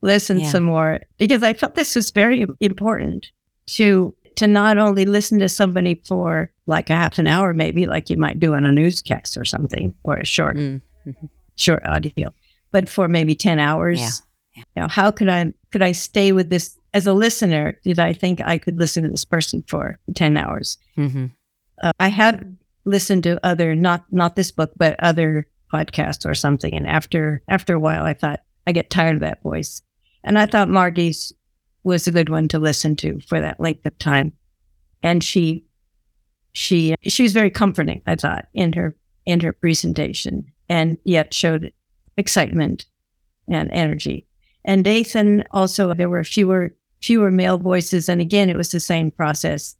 listen 0.00 0.40
yeah. 0.40 0.50
some 0.50 0.64
more 0.64 1.00
because 1.18 1.42
I 1.42 1.52
felt 1.52 1.74
this 1.74 1.94
was 1.94 2.10
very 2.10 2.46
important 2.60 3.30
to 3.68 4.14
to 4.36 4.46
not 4.46 4.78
only 4.78 5.04
listen 5.04 5.38
to 5.40 5.48
somebody 5.48 6.00
for 6.06 6.50
like 6.66 6.90
a 6.90 6.94
half 6.94 7.18
an 7.18 7.26
hour, 7.26 7.52
maybe 7.52 7.86
like 7.86 8.08
you 8.08 8.16
might 8.16 8.38
do 8.38 8.54
on 8.54 8.64
a 8.64 8.72
newscast 8.72 9.36
or 9.36 9.44
something, 9.44 9.94
or 10.04 10.16
a 10.16 10.24
short 10.24 10.56
mm-hmm. 10.56 11.26
short 11.56 11.84
audio, 11.84 12.32
but 12.70 12.88
for 12.88 13.08
maybe 13.08 13.34
10 13.34 13.58
hours. 13.58 14.00
Yeah. 14.00 14.10
Yeah. 14.54 14.62
You 14.76 14.82
know, 14.82 14.88
how 14.88 15.10
could 15.10 15.28
I 15.28 15.52
could 15.70 15.82
I 15.82 15.92
stay 15.92 16.32
with 16.32 16.50
this 16.50 16.76
as 16.94 17.06
a 17.06 17.12
listener? 17.12 17.78
Did 17.84 17.98
I 17.98 18.12
think 18.12 18.40
I 18.40 18.58
could 18.58 18.78
listen 18.78 19.02
to 19.04 19.10
this 19.10 19.24
person 19.24 19.64
for 19.66 19.98
10 20.14 20.36
hours? 20.36 20.78
Mm-hmm. 20.96 21.26
Uh, 21.82 21.92
I 22.00 22.08
had 22.08 22.56
listened 22.88 23.22
to 23.24 23.44
other 23.44 23.74
not 23.74 24.04
not 24.10 24.36
this 24.36 24.50
book, 24.50 24.72
but 24.76 24.96
other 24.98 25.46
podcasts 25.72 26.28
or 26.28 26.34
something. 26.34 26.74
And 26.74 26.86
after 26.86 27.42
after 27.48 27.74
a 27.74 27.80
while, 27.80 28.04
I 28.04 28.14
thought 28.14 28.40
I 28.66 28.72
get 28.72 28.90
tired 28.90 29.16
of 29.16 29.20
that 29.20 29.42
voice, 29.42 29.82
and 30.24 30.38
I 30.38 30.46
thought 30.46 30.68
Margie's 30.68 31.32
was 31.84 32.06
a 32.06 32.12
good 32.12 32.28
one 32.28 32.48
to 32.48 32.58
listen 32.58 32.96
to 32.96 33.20
for 33.20 33.40
that 33.40 33.60
length 33.60 33.86
of 33.86 33.98
time. 33.98 34.32
And 35.02 35.22
she 35.22 35.64
she 36.52 36.94
she 37.02 37.22
was 37.22 37.32
very 37.32 37.50
comforting. 37.50 38.02
I 38.06 38.16
thought 38.16 38.46
in 38.54 38.72
her 38.72 38.96
in 39.26 39.40
her 39.40 39.52
presentation, 39.52 40.46
and 40.68 40.98
yet 41.04 41.32
showed 41.32 41.72
excitement 42.16 42.86
and 43.48 43.70
energy. 43.72 44.26
And 44.64 44.82
Nathan 44.82 45.44
also 45.52 45.94
there 45.94 46.10
were 46.10 46.24
fewer 46.24 46.74
fewer 47.00 47.30
male 47.30 47.58
voices. 47.58 48.08
And 48.08 48.20
again, 48.20 48.50
it 48.50 48.56
was 48.56 48.70
the 48.70 48.80
same 48.80 49.10
process. 49.10 49.76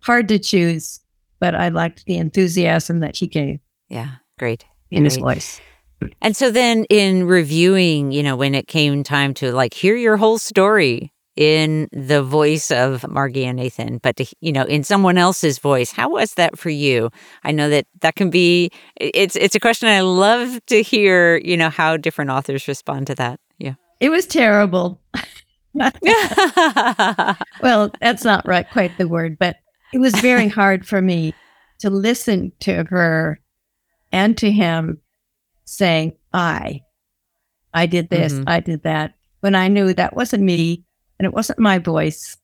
Hard 0.00 0.28
to 0.28 0.38
choose, 0.38 1.00
but 1.42 1.56
I 1.56 1.70
liked 1.70 2.06
the 2.06 2.18
enthusiasm 2.18 3.00
that 3.00 3.16
he 3.16 3.26
gave. 3.26 3.58
Yeah, 3.88 4.10
great. 4.38 4.64
In 4.92 5.02
his 5.02 5.16
voice. 5.16 5.60
And 6.20 6.36
so 6.36 6.52
then 6.52 6.84
in 6.84 7.26
reviewing, 7.26 8.12
you 8.12 8.22
know, 8.22 8.36
when 8.36 8.54
it 8.54 8.68
came 8.68 9.02
time 9.02 9.34
to 9.34 9.50
like 9.50 9.74
hear 9.74 9.96
your 9.96 10.16
whole 10.16 10.38
story 10.38 11.12
in 11.34 11.88
the 11.90 12.22
voice 12.22 12.70
of 12.70 13.04
Margie 13.08 13.44
and 13.44 13.56
Nathan, 13.56 13.98
but 13.98 14.14
to, 14.18 14.26
you 14.40 14.52
know, 14.52 14.62
in 14.62 14.84
someone 14.84 15.18
else's 15.18 15.58
voice, 15.58 15.90
how 15.90 16.10
was 16.10 16.34
that 16.34 16.56
for 16.56 16.70
you? 16.70 17.10
I 17.42 17.50
know 17.50 17.68
that 17.70 17.88
that 18.02 18.14
can 18.14 18.30
be 18.30 18.70
it's 19.00 19.34
it's 19.34 19.56
a 19.56 19.60
question 19.60 19.88
I 19.88 20.02
love 20.02 20.64
to 20.66 20.80
hear, 20.80 21.38
you 21.38 21.56
know, 21.56 21.70
how 21.70 21.96
different 21.96 22.30
authors 22.30 22.68
respond 22.68 23.08
to 23.08 23.16
that. 23.16 23.40
Yeah. 23.58 23.74
It 23.98 24.10
was 24.10 24.26
terrible. 24.26 25.00
well, 25.74 25.92
that's 28.00 28.24
not 28.24 28.46
right 28.46 28.68
quite 28.70 28.98
the 28.98 29.08
word, 29.08 29.38
but 29.38 29.56
it 29.92 29.98
was 29.98 30.14
very 30.16 30.48
hard 30.60 30.86
for 30.86 31.00
me 31.00 31.34
to 31.80 31.90
listen 31.90 32.52
to 32.60 32.84
her 32.84 33.40
and 34.12 34.36
to 34.38 34.50
him 34.50 35.00
saying, 35.64 36.12
I, 36.32 36.82
I 37.74 37.86
did 37.86 38.10
this, 38.10 38.34
mm-hmm. 38.34 38.48
I 38.48 38.60
did 38.60 38.82
that, 38.84 39.14
when 39.40 39.54
I 39.54 39.68
knew 39.68 39.92
that 39.94 40.14
wasn't 40.14 40.44
me 40.44 40.84
and 41.18 41.26
it 41.26 41.32
wasn't 41.32 41.58
my 41.58 41.78
voice 41.78 42.36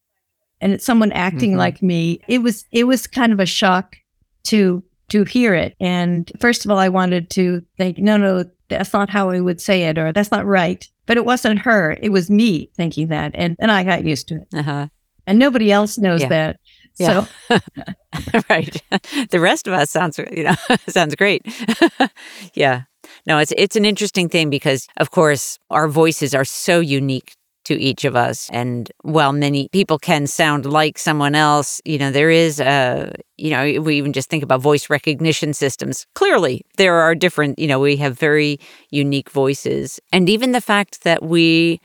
and 0.60 0.72
it's 0.72 0.84
someone 0.84 1.12
acting 1.12 1.50
mm-hmm. 1.50 1.58
like 1.58 1.82
me. 1.82 2.20
It 2.26 2.42
was, 2.42 2.64
it 2.72 2.84
was 2.84 3.06
kind 3.06 3.32
of 3.32 3.40
a 3.40 3.46
shock 3.46 3.96
to, 4.44 4.82
to 5.10 5.24
hear 5.24 5.54
it. 5.54 5.76
And 5.78 6.30
first 6.40 6.64
of 6.64 6.70
all, 6.70 6.78
I 6.78 6.88
wanted 6.88 7.30
to 7.30 7.62
think, 7.76 7.98
no, 7.98 8.16
no, 8.16 8.44
that's 8.68 8.92
not 8.92 9.10
how 9.10 9.30
I 9.30 9.40
would 9.40 9.60
say 9.60 9.84
it, 9.84 9.98
or 9.98 10.12
that's 10.12 10.30
not 10.30 10.46
right. 10.46 10.86
But 11.06 11.16
it 11.16 11.24
wasn't 11.24 11.60
her. 11.60 11.96
It 12.02 12.10
was 12.10 12.30
me 12.30 12.70
thinking 12.74 13.08
that. 13.08 13.32
And, 13.34 13.56
and 13.60 13.70
I 13.70 13.84
got 13.84 14.04
used 14.04 14.28
to 14.28 14.36
it. 14.36 14.48
Uh-huh. 14.52 14.88
And 15.26 15.38
nobody 15.38 15.72
else 15.72 15.96
knows 15.96 16.22
yeah. 16.22 16.28
that. 16.28 16.60
Yeah. 16.98 17.26
So 17.48 17.58
right. 18.50 18.82
The 19.30 19.40
rest 19.40 19.66
of 19.66 19.72
us 19.74 19.90
sounds 19.90 20.18
you 20.18 20.44
know 20.44 20.54
sounds 20.88 21.14
great. 21.14 21.42
yeah. 22.54 22.82
No, 23.26 23.38
it's 23.38 23.52
it's 23.56 23.76
an 23.76 23.84
interesting 23.84 24.28
thing 24.28 24.50
because 24.50 24.86
of 24.96 25.10
course 25.10 25.58
our 25.70 25.88
voices 25.88 26.34
are 26.34 26.44
so 26.44 26.80
unique 26.80 27.34
to 27.68 27.78
each 27.78 28.04
of 28.06 28.16
us. 28.16 28.48
And 28.50 28.90
while 29.02 29.32
many 29.32 29.68
people 29.68 29.98
can 29.98 30.26
sound 30.26 30.64
like 30.64 30.98
someone 30.98 31.34
else, 31.34 31.82
you 31.84 31.98
know, 31.98 32.10
there 32.10 32.30
is 32.30 32.60
a, 32.60 33.12
you 33.36 33.50
know, 33.50 33.82
we 33.82 33.96
even 33.98 34.14
just 34.14 34.30
think 34.30 34.42
about 34.42 34.62
voice 34.62 34.88
recognition 34.88 35.52
systems. 35.52 36.06
Clearly, 36.14 36.62
there 36.78 36.94
are 36.94 37.14
different, 37.14 37.58
you 37.58 37.66
know, 37.66 37.78
we 37.78 37.96
have 37.96 38.18
very 38.18 38.58
unique 38.90 39.30
voices. 39.30 40.00
And 40.14 40.30
even 40.30 40.52
the 40.52 40.62
fact 40.62 41.04
that 41.04 41.22
we 41.22 41.78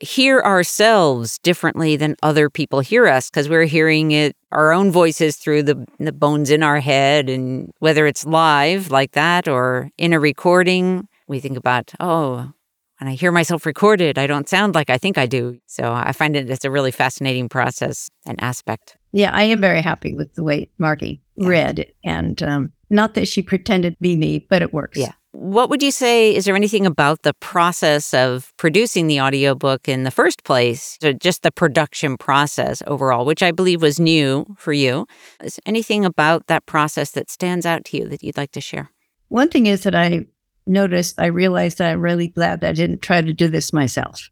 hear 0.00 0.40
ourselves 0.40 1.38
differently 1.38 1.96
than 1.96 2.16
other 2.22 2.50
people 2.50 2.80
hear 2.80 3.06
us 3.06 3.30
because 3.30 3.48
we're 3.48 3.64
hearing 3.64 4.12
it 4.12 4.36
our 4.52 4.72
own 4.72 4.90
voices 4.90 5.36
through 5.36 5.62
the 5.62 5.86
the 5.98 6.12
bones 6.12 6.50
in 6.50 6.62
our 6.62 6.80
head 6.80 7.28
and 7.28 7.70
whether 7.78 8.06
it's 8.06 8.26
live 8.26 8.90
like 8.90 9.12
that 9.12 9.48
or 9.48 9.90
in 9.96 10.12
a 10.12 10.20
recording 10.20 11.08
we 11.28 11.40
think 11.40 11.56
about 11.56 11.94
oh 11.98 12.52
when 12.98 13.08
I 13.08 13.14
hear 13.14 13.30
myself 13.30 13.66
recorded, 13.66 14.18
I 14.18 14.26
don't 14.26 14.48
sound 14.48 14.74
like 14.74 14.88
I 14.88 14.98
think 14.98 15.18
I 15.18 15.26
do. 15.26 15.58
So 15.66 15.92
I 15.92 16.12
find 16.12 16.34
it 16.36 16.48
it's 16.50 16.64
a 16.64 16.70
really 16.70 16.90
fascinating 16.90 17.48
process 17.48 18.10
and 18.24 18.42
aspect. 18.42 18.96
Yeah, 19.12 19.30
I 19.32 19.44
am 19.44 19.60
very 19.60 19.82
happy 19.82 20.14
with 20.14 20.34
the 20.34 20.42
way 20.42 20.70
Margie 20.78 21.20
yeah. 21.36 21.48
read. 21.48 21.92
And 22.04 22.42
um, 22.42 22.72
not 22.90 23.14
that 23.14 23.28
she 23.28 23.42
pretended 23.42 23.94
to 23.94 23.98
be 24.00 24.16
me, 24.16 24.46
but 24.48 24.62
it 24.62 24.72
works. 24.72 24.98
Yeah. 24.98 25.12
What 25.38 25.68
would 25.68 25.82
you 25.82 25.90
say? 25.90 26.34
Is 26.34 26.46
there 26.46 26.56
anything 26.56 26.86
about 26.86 27.20
the 27.20 27.34
process 27.34 28.14
of 28.14 28.54
producing 28.56 29.06
the 29.06 29.20
audiobook 29.20 29.86
in 29.86 30.02
the 30.04 30.10
first 30.10 30.44
place, 30.44 30.96
or 31.04 31.12
just 31.12 31.42
the 31.42 31.52
production 31.52 32.16
process 32.16 32.82
overall, 32.86 33.26
which 33.26 33.42
I 33.42 33.52
believe 33.52 33.82
was 33.82 34.00
new 34.00 34.46
for 34.56 34.72
you? 34.72 35.06
Is 35.44 35.60
anything 35.66 36.06
about 36.06 36.46
that 36.46 36.64
process 36.64 37.10
that 37.10 37.30
stands 37.30 37.66
out 37.66 37.84
to 37.86 37.98
you 37.98 38.08
that 38.08 38.24
you'd 38.24 38.38
like 38.38 38.52
to 38.52 38.62
share? 38.62 38.90
One 39.28 39.50
thing 39.50 39.66
is 39.66 39.82
that 39.82 39.94
I 39.94 40.24
noticed, 40.66 41.20
I 41.20 41.26
realized 41.26 41.78
that 41.78 41.92
I'm 41.92 42.00
really 42.00 42.28
glad 42.28 42.62
that 42.62 42.70
I 42.70 42.72
didn't 42.72 43.02
try 43.02 43.20
to 43.20 43.34
do 43.34 43.48
this 43.48 43.74
myself. 43.74 44.30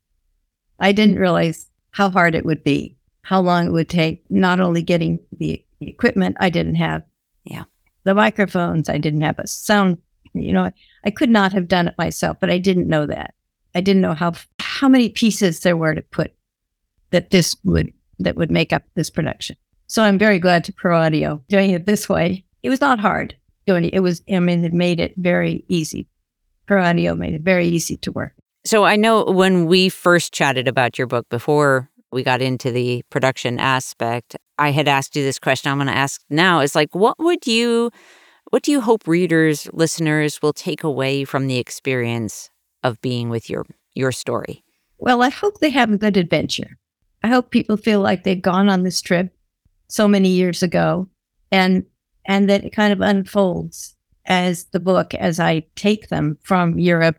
I 0.81 0.93
didn't 0.93 1.19
realize 1.19 1.69
how 1.91 2.09
hard 2.09 2.35
it 2.35 2.47
would 2.47 2.65
be, 2.65 2.97
how 3.21 3.43
long 3.43 3.67
it 3.67 3.73
would 3.73 3.91
take, 3.91 4.25
not 4.31 4.59
only 4.59 4.81
getting 4.81 5.19
the 5.37 5.63
equipment 5.83 6.39
I 6.41 6.49
didn't 6.49 6.77
have, 6.77 7.03
yeah, 7.45 7.65
the 8.05 8.15
microphones, 8.15 8.89
I 8.89 8.97
didn't 8.97 9.21
have 9.21 9.39
a 9.39 9.47
sound, 9.47 9.99
you 10.35 10.53
know, 10.53 10.71
I 11.05 11.11
could 11.11 11.31
not 11.31 11.53
have 11.53 11.69
done 11.69 11.89
it 11.89 11.95
myself, 11.99 12.39
but 12.41 12.51
I 12.51 12.59
didn't 12.59 12.89
know 12.89 13.07
that. 13.07 13.35
I 13.75 13.81
didn't 13.81 14.03
know 14.03 14.15
how 14.15 14.33
how 14.59 14.89
many 14.89 15.09
pieces 15.09 15.61
there 15.61 15.77
were 15.77 15.95
to 15.95 16.03
put 16.03 16.33
that 17.11 17.31
this 17.31 17.57
would 17.65 17.93
that 18.19 18.37
would 18.37 18.51
make 18.51 18.73
up 18.73 18.83
this 18.95 19.11
production. 19.11 19.57
So 19.87 20.03
I'm 20.03 20.19
very 20.19 20.39
glad 20.39 20.65
to 20.65 20.73
Pro 20.73 20.99
Audio 20.99 21.43
doing 21.49 21.71
it 21.71 21.87
this 21.87 22.09
way. 22.09 22.45
It 22.63 22.71
was 22.71 22.81
not 22.81 23.01
hard 23.01 23.37
doing 23.67 23.85
it. 23.85 23.95
It 23.95 24.01
was, 24.01 24.23
I 24.33 24.39
mean, 24.41 24.65
it 24.65 24.73
made 24.73 25.01
it 25.01 25.15
very 25.17 25.65
easy 25.69 26.07
Pro 26.67 26.83
Audio 26.83 27.15
made 27.15 27.35
it 27.35 27.43
very 27.43 27.67
easy 27.67 27.97
to 27.99 28.13
work. 28.13 28.33
So 28.65 28.85
I 28.85 28.97
know 28.97 29.25
when 29.25 29.67
we 29.67 29.89
first 29.89 30.33
chatted 30.33 30.67
about 30.67 30.97
your 30.97 31.07
book 31.07 31.29
before 31.29 31.91
we 32.13 32.23
got 32.23 32.41
into 32.41 32.71
the 32.71 33.03
production 33.11 33.59
aspect, 33.59 34.37
I 34.59 34.71
had 34.71 34.89
asked 34.89 35.17
you 35.17 35.23
this 35.23 35.39
question. 35.39 35.71
I'm 35.71 35.79
going 35.79 35.89
to 35.89 35.97
ask 35.97 36.23
now 36.31 36.61
is 36.61 36.75
like, 36.75 36.95
what 36.95 37.19
would 37.19 37.47
you, 37.47 37.91
what 38.55 38.63
do 38.63 38.71
you 38.71 38.81
hope 38.81 39.09
readers, 39.09 39.69
listeners 39.73 40.41
will 40.41 40.53
take 40.53 40.85
away 40.85 41.25
from 41.25 41.49
the 41.49 41.59
experience 41.59 42.51
of 42.85 43.01
being 43.01 43.29
with 43.29 43.51
your, 43.51 43.67
your 43.97 44.13
story? 44.13 44.63
Well, 44.97 45.25
I 45.25 45.29
hope 45.29 45.59
they 45.59 45.71
have 45.71 45.91
a 45.91 45.99
good 45.99 46.17
adventure. 46.17 46.79
I 47.25 47.27
hope 47.31 47.51
people 47.51 47.77
feel 47.77 48.01
like 48.01 48.23
they've 48.23 48.41
gone 48.41 48.69
on 48.69 48.85
this 48.85 49.03
trip 49.03 49.37
so 49.89 50.07
many 50.07 50.29
years 50.29 50.63
ago 50.63 51.09
and, 51.51 51.85
and 52.27 52.49
that 52.49 52.65
it 52.65 52.71
kind 52.71 52.93
of 52.93 53.01
unfolds 53.01 53.97
as 54.27 54.67
the 54.67 54.79
book 54.79 55.15
as 55.15 55.41
I 55.41 55.67
take 55.75 56.09
them 56.09 56.39
from 56.45 56.79
Europe 56.79 57.17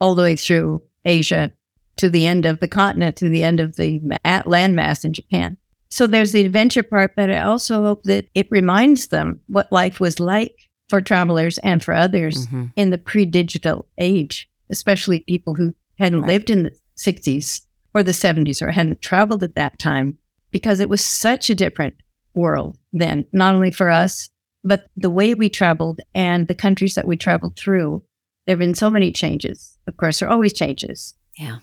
all 0.00 0.16
the 0.16 0.22
way 0.22 0.34
through 0.34 0.82
Asia 1.04 1.52
to 1.98 2.10
the 2.10 2.26
end 2.26 2.44
of 2.44 2.58
the 2.58 2.66
continent, 2.66 3.14
to 3.18 3.28
the 3.28 3.44
end 3.44 3.60
of 3.60 3.76
the 3.76 4.00
landmass 4.00 5.04
in 5.04 5.12
Japan. 5.12 5.56
So 5.90 6.08
there's 6.08 6.32
the 6.32 6.44
adventure 6.44 6.82
part, 6.82 7.14
but 7.14 7.30
I 7.30 7.42
also 7.42 7.84
hope 7.84 8.02
that 8.02 8.26
it 8.34 8.48
reminds 8.50 9.08
them 9.08 9.38
what 9.46 9.70
life 9.70 10.00
was 10.00 10.18
like 10.18 10.56
for 10.88 11.00
travelers 11.00 11.58
and 11.58 11.82
for 11.82 11.94
others 11.94 12.46
mm-hmm. 12.46 12.66
in 12.76 12.90
the 12.90 12.98
pre 12.98 13.24
digital 13.24 13.86
age, 13.98 14.48
especially 14.70 15.20
people 15.20 15.54
who 15.54 15.74
hadn't 15.98 16.22
right. 16.22 16.28
lived 16.28 16.50
in 16.50 16.64
the 16.64 16.76
60s 16.96 17.62
or 17.94 18.02
the 18.02 18.12
70s 18.12 18.62
or 18.62 18.70
hadn't 18.70 19.02
traveled 19.02 19.42
at 19.42 19.54
that 19.54 19.78
time, 19.78 20.18
because 20.50 20.80
it 20.80 20.88
was 20.88 21.04
such 21.04 21.50
a 21.50 21.54
different 21.54 21.94
world 22.34 22.78
then, 22.92 23.26
not 23.32 23.54
only 23.54 23.70
for 23.70 23.90
us, 23.90 24.30
but 24.64 24.88
the 24.96 25.10
way 25.10 25.34
we 25.34 25.48
traveled 25.48 26.00
and 26.14 26.46
the 26.48 26.54
countries 26.54 26.94
that 26.94 27.06
we 27.06 27.16
traveled 27.16 27.56
through, 27.56 28.02
there 28.46 28.52
have 28.54 28.60
been 28.60 28.74
so 28.74 28.90
many 28.90 29.12
changes. 29.12 29.78
Of 29.86 29.96
course, 29.96 30.20
there 30.20 30.28
are 30.28 30.32
always 30.32 30.52
changes. 30.52 31.14
Yeah. 31.38 31.58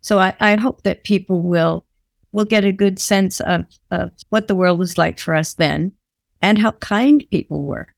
So 0.00 0.18
I, 0.18 0.34
I 0.40 0.56
hope 0.56 0.82
that 0.82 1.04
people 1.04 1.42
will 1.42 1.84
will 2.32 2.44
get 2.44 2.64
a 2.64 2.72
good 2.72 2.98
sense 2.98 3.40
of, 3.40 3.64
of 3.92 4.10
what 4.28 4.48
the 4.48 4.56
world 4.56 4.76
was 4.76 4.98
like 4.98 5.20
for 5.20 5.36
us 5.36 5.54
then 5.54 5.92
and 6.42 6.58
how 6.58 6.72
kind 6.72 7.24
people 7.30 7.62
were. 7.62 7.93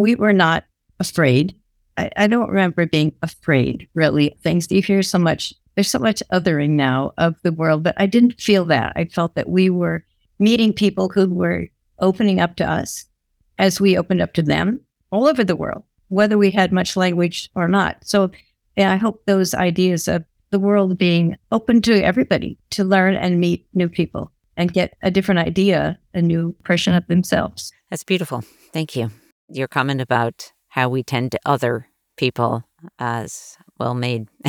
We 0.00 0.14
were 0.14 0.32
not 0.32 0.64
afraid. 0.98 1.54
I, 1.98 2.10
I 2.16 2.26
don't 2.26 2.48
remember 2.48 2.86
being 2.86 3.12
afraid 3.22 3.86
really 3.92 4.34
things. 4.42 4.70
You 4.70 4.80
hear 4.80 5.02
so 5.02 5.18
much 5.18 5.52
there's 5.74 5.90
so 5.90 5.98
much 5.98 6.22
othering 6.32 6.70
now 6.70 7.12
of 7.18 7.36
the 7.42 7.52
world, 7.52 7.82
but 7.82 7.94
I 7.96 8.06
didn't 8.06 8.40
feel 8.40 8.64
that. 8.66 8.94
I 8.96 9.04
felt 9.04 9.34
that 9.34 9.48
we 9.48 9.70
were 9.70 10.04
meeting 10.38 10.72
people 10.72 11.10
who 11.10 11.28
were 11.28 11.68
opening 12.00 12.40
up 12.40 12.56
to 12.56 12.68
us 12.68 13.04
as 13.58 13.80
we 13.80 13.96
opened 13.96 14.22
up 14.22 14.32
to 14.34 14.42
them 14.42 14.80
all 15.12 15.28
over 15.28 15.44
the 15.44 15.54
world, 15.54 15.84
whether 16.08 16.38
we 16.38 16.50
had 16.50 16.72
much 16.72 16.96
language 16.96 17.50
or 17.54 17.68
not. 17.68 17.98
So 18.02 18.30
yeah, 18.76 18.92
I 18.92 18.96
hope 18.96 19.26
those 19.26 19.54
ideas 19.54 20.08
of 20.08 20.24
the 20.50 20.58
world 20.58 20.96
being 20.96 21.36
open 21.52 21.82
to 21.82 22.02
everybody 22.02 22.58
to 22.70 22.84
learn 22.84 23.16
and 23.16 23.38
meet 23.38 23.66
new 23.74 23.88
people 23.88 24.32
and 24.56 24.72
get 24.72 24.96
a 25.02 25.10
different 25.10 25.40
idea, 25.40 25.98
a 26.14 26.22
new 26.22 26.48
impression 26.58 26.94
of 26.94 27.06
themselves. 27.06 27.70
That's 27.90 28.04
beautiful. 28.04 28.42
Thank 28.72 28.96
you. 28.96 29.10
Your 29.50 29.68
comment 29.68 30.00
about 30.00 30.52
how 30.68 30.88
we 30.88 31.02
tend 31.02 31.32
to 31.32 31.40
other 31.44 31.88
people 32.16 32.64
as 32.98 33.58
well 33.78 33.94
made. 33.94 34.28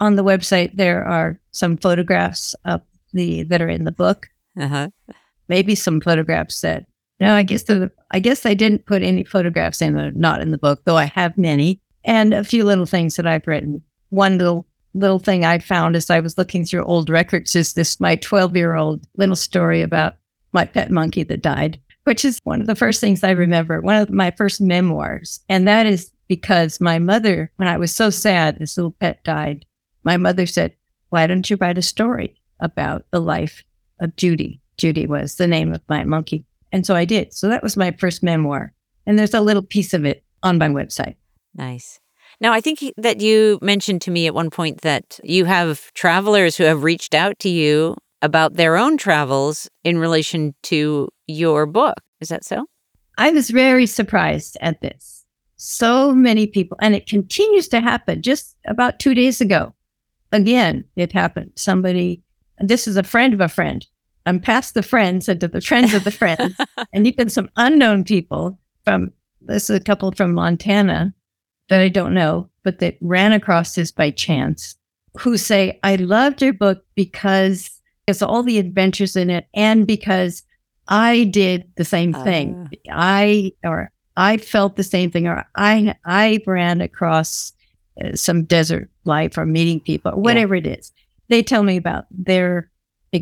On 0.00 0.16
the 0.16 0.24
website, 0.24 0.76
there 0.76 1.04
are 1.04 1.40
some 1.50 1.76
photographs 1.76 2.54
of 2.64 2.82
the 3.12 3.42
that 3.44 3.62
are 3.62 3.68
in 3.68 3.84
the 3.84 3.92
book. 3.92 4.28
Uh-huh. 4.58 4.88
Maybe 5.48 5.74
some 5.74 6.00
photographs 6.00 6.60
that 6.60 6.86
no, 7.20 7.34
I 7.34 7.42
guess 7.42 7.64
the 7.64 7.90
I 8.10 8.18
guess 8.18 8.44
I 8.44 8.54
didn't 8.54 8.86
put 8.86 9.02
any 9.02 9.24
photographs 9.24 9.80
in 9.80 9.94
the 9.94 10.10
not 10.14 10.40
in 10.40 10.50
the 10.50 10.58
book, 10.58 10.82
though 10.84 10.96
I 10.96 11.06
have 11.06 11.38
many, 11.38 11.80
and 12.04 12.34
a 12.34 12.44
few 12.44 12.64
little 12.64 12.86
things 12.86 13.16
that 13.16 13.26
I've 13.26 13.46
written. 13.46 13.82
One 14.10 14.38
little 14.38 14.66
little 14.94 15.18
thing 15.18 15.44
I 15.44 15.58
found 15.58 15.96
as 15.96 16.10
I 16.10 16.20
was 16.20 16.38
looking 16.38 16.64
through 16.64 16.84
old 16.84 17.10
records 17.10 17.56
is 17.56 17.74
this 17.74 18.00
my 18.00 18.16
12 18.16 18.56
year 18.56 18.74
old 18.74 19.06
little 19.16 19.36
story 19.36 19.82
about 19.82 20.14
my 20.52 20.64
pet 20.64 20.90
monkey 20.90 21.24
that 21.24 21.42
died, 21.42 21.80
which 22.04 22.24
is 22.24 22.38
one 22.44 22.60
of 22.60 22.66
the 22.66 22.76
first 22.76 23.00
things 23.00 23.24
I 23.24 23.30
remember, 23.30 23.80
one 23.80 23.96
of 23.96 24.10
my 24.10 24.30
first 24.30 24.60
memoirs. 24.60 25.40
And 25.48 25.66
that 25.66 25.86
is 25.86 26.12
because 26.28 26.80
my 26.80 26.98
mother, 26.98 27.50
when 27.56 27.68
I 27.68 27.76
was 27.76 27.94
so 27.94 28.10
sad, 28.10 28.58
this 28.58 28.76
little 28.76 28.92
pet 28.92 29.22
died, 29.24 29.66
my 30.04 30.16
mother 30.16 30.46
said, 30.46 30.74
Why 31.10 31.26
don't 31.26 31.48
you 31.48 31.56
write 31.60 31.78
a 31.78 31.82
story 31.82 32.40
about 32.60 33.04
the 33.10 33.20
life 33.20 33.64
of 34.00 34.16
Judy? 34.16 34.60
Judy 34.76 35.06
was 35.06 35.36
the 35.36 35.46
name 35.46 35.72
of 35.72 35.82
my 35.88 36.04
monkey. 36.04 36.44
And 36.74 36.84
so 36.84 36.96
I 36.96 37.04
did. 37.04 37.32
So 37.32 37.48
that 37.48 37.62
was 37.62 37.76
my 37.76 37.92
first 37.92 38.20
memoir. 38.24 38.72
And 39.06 39.16
there's 39.16 39.32
a 39.32 39.40
little 39.40 39.62
piece 39.62 39.94
of 39.94 40.04
it 40.04 40.24
on 40.42 40.58
my 40.58 40.68
website. 40.68 41.14
Nice. 41.54 42.00
Now, 42.40 42.52
I 42.52 42.60
think 42.60 42.82
that 42.96 43.20
you 43.20 43.60
mentioned 43.62 44.02
to 44.02 44.10
me 44.10 44.26
at 44.26 44.34
one 44.34 44.50
point 44.50 44.80
that 44.80 45.20
you 45.22 45.44
have 45.44 45.92
travelers 45.92 46.56
who 46.56 46.64
have 46.64 46.82
reached 46.82 47.14
out 47.14 47.38
to 47.38 47.48
you 47.48 47.96
about 48.22 48.54
their 48.54 48.76
own 48.76 48.96
travels 48.96 49.68
in 49.84 49.98
relation 49.98 50.52
to 50.64 51.08
your 51.28 51.64
book. 51.64 51.94
Is 52.20 52.30
that 52.30 52.44
so? 52.44 52.66
I 53.16 53.30
was 53.30 53.50
very 53.50 53.86
surprised 53.86 54.56
at 54.60 54.80
this. 54.80 55.24
So 55.54 56.12
many 56.12 56.48
people, 56.48 56.76
and 56.80 56.96
it 56.96 57.06
continues 57.06 57.68
to 57.68 57.80
happen. 57.80 58.20
Just 58.20 58.56
about 58.66 58.98
two 58.98 59.14
days 59.14 59.40
ago, 59.40 59.76
again, 60.32 60.82
it 60.96 61.12
happened. 61.12 61.52
Somebody, 61.54 62.24
this 62.58 62.88
is 62.88 62.96
a 62.96 63.04
friend 63.04 63.32
of 63.32 63.40
a 63.40 63.48
friend. 63.48 63.86
I'm 64.26 64.40
past 64.40 64.74
the 64.74 64.82
friends 64.82 65.28
and 65.28 65.40
to 65.40 65.48
the 65.48 65.60
friends 65.60 65.94
of 65.94 66.04
the 66.04 66.10
friends, 66.10 66.54
and 66.92 67.06
even 67.06 67.28
some 67.28 67.50
unknown 67.56 68.04
people 68.04 68.58
from 68.84 69.12
this 69.40 69.68
is 69.68 69.76
a 69.76 69.80
couple 69.80 70.10
from 70.12 70.32
Montana 70.34 71.14
that 71.68 71.80
I 71.80 71.88
don't 71.88 72.14
know, 72.14 72.48
but 72.62 72.78
that 72.78 72.96
ran 73.00 73.32
across 73.32 73.74
this 73.74 73.90
by 73.92 74.10
chance, 74.10 74.76
who 75.18 75.36
say, 75.36 75.78
I 75.82 75.96
loved 75.96 76.42
your 76.42 76.52
book 76.52 76.84
because 76.94 77.70
it's 78.06 78.22
all 78.22 78.42
the 78.42 78.58
adventures 78.58 79.16
in 79.16 79.30
it 79.30 79.46
and 79.54 79.86
because 79.86 80.42
I 80.88 81.24
did 81.24 81.70
the 81.76 81.84
same 81.84 82.12
thing. 82.12 82.68
Uh. 82.70 82.92
I 82.92 83.52
or 83.64 83.90
I 84.16 84.36
felt 84.36 84.76
the 84.76 84.82
same 84.82 85.10
thing 85.10 85.26
or 85.26 85.46
I 85.56 85.94
I 86.04 86.40
ran 86.46 86.80
across 86.80 87.52
uh, 88.02 88.14
some 88.14 88.44
desert 88.44 88.90
life 89.04 89.38
or 89.38 89.46
meeting 89.46 89.80
people 89.80 90.12
or 90.12 90.20
whatever 90.20 90.54
yeah. 90.54 90.60
it 90.60 90.78
is. 90.78 90.92
They 91.28 91.42
tell 91.42 91.62
me 91.62 91.76
about 91.76 92.04
their 92.10 92.70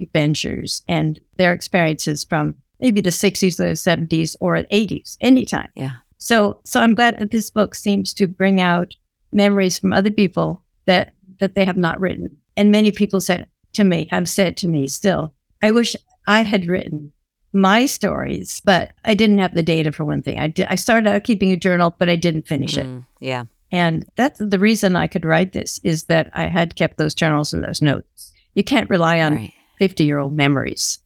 adventures 0.00 0.82
and 0.88 1.20
their 1.36 1.52
experiences 1.52 2.24
from 2.24 2.54
maybe 2.80 3.00
the 3.00 3.10
60s 3.10 3.60
or 3.60 3.68
the 3.68 3.72
70s 3.72 4.36
or 4.40 4.56
80s 4.56 5.16
anytime. 5.20 5.68
Yeah. 5.74 5.96
So, 6.18 6.60
so 6.64 6.80
I'm 6.80 6.94
glad 6.94 7.18
that 7.18 7.30
this 7.30 7.50
book 7.50 7.74
seems 7.74 8.14
to 8.14 8.26
bring 8.26 8.60
out 8.60 8.94
memories 9.32 9.78
from 9.78 9.92
other 9.92 10.10
people 10.10 10.62
that 10.86 11.14
that 11.40 11.54
they 11.56 11.64
have 11.64 11.76
not 11.76 12.00
written. 12.00 12.36
And 12.56 12.70
many 12.70 12.92
people 12.92 13.20
said 13.20 13.48
to 13.72 13.84
me, 13.84 14.06
have 14.10 14.28
said 14.28 14.56
to 14.58 14.68
me 14.68 14.86
still, 14.86 15.34
I 15.60 15.72
wish 15.72 15.96
I 16.26 16.42
had 16.42 16.68
written 16.68 17.12
my 17.52 17.86
stories, 17.86 18.60
but 18.64 18.92
I 19.04 19.14
didn't 19.14 19.38
have 19.38 19.54
the 19.54 19.62
data 19.62 19.90
for 19.90 20.04
one 20.04 20.22
thing. 20.22 20.38
I 20.38 20.46
did, 20.46 20.66
I 20.70 20.76
started 20.76 21.08
out 21.08 21.24
keeping 21.24 21.50
a 21.50 21.56
journal, 21.56 21.94
but 21.98 22.08
I 22.08 22.16
didn't 22.16 22.46
finish 22.46 22.76
mm, 22.76 22.98
it. 22.98 23.04
Yeah. 23.20 23.44
And 23.72 24.06
that's 24.16 24.38
the 24.38 24.58
reason 24.58 24.96
I 24.96 25.06
could 25.06 25.24
write 25.24 25.52
this 25.52 25.80
is 25.82 26.04
that 26.04 26.30
I 26.34 26.46
had 26.46 26.76
kept 26.76 26.98
those 26.98 27.14
journals 27.14 27.52
and 27.52 27.64
those 27.64 27.82
notes. 27.82 28.32
You 28.54 28.62
can't 28.62 28.90
rely 28.90 29.20
on 29.20 29.50
50 29.82 30.04
right. 30.04 30.06
year 30.06 30.18
old 30.18 30.32
memories. 30.32 31.00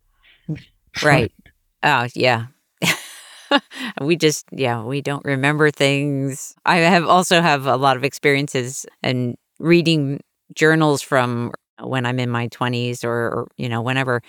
Right. 1.03 1.33
Oh, 1.83 2.09
yeah. 2.17 2.47
we 4.01 4.17
just 4.17 4.45
yeah 4.51 4.83
we 4.83 5.01
don't 5.01 5.25
remember 5.25 5.71
things 5.71 6.57
i 6.67 6.79
have 6.79 7.07
also 7.07 7.41
have 7.41 7.67
a 7.67 7.77
lot 7.77 7.97
of 7.97 8.03
experiences 8.03 8.87
and 9.05 9.37
reading 9.61 10.21
journals 10.55 11.01
from 11.01 11.53
when 11.81 12.05
i'm 12.05 12.19
in 12.19 12.29
my 12.29 12.49
20s 12.49 13.05
or, 13.05 13.13
or 13.13 13.49
you 13.57 13.69
know 13.69 13.81
whenever 13.81 14.21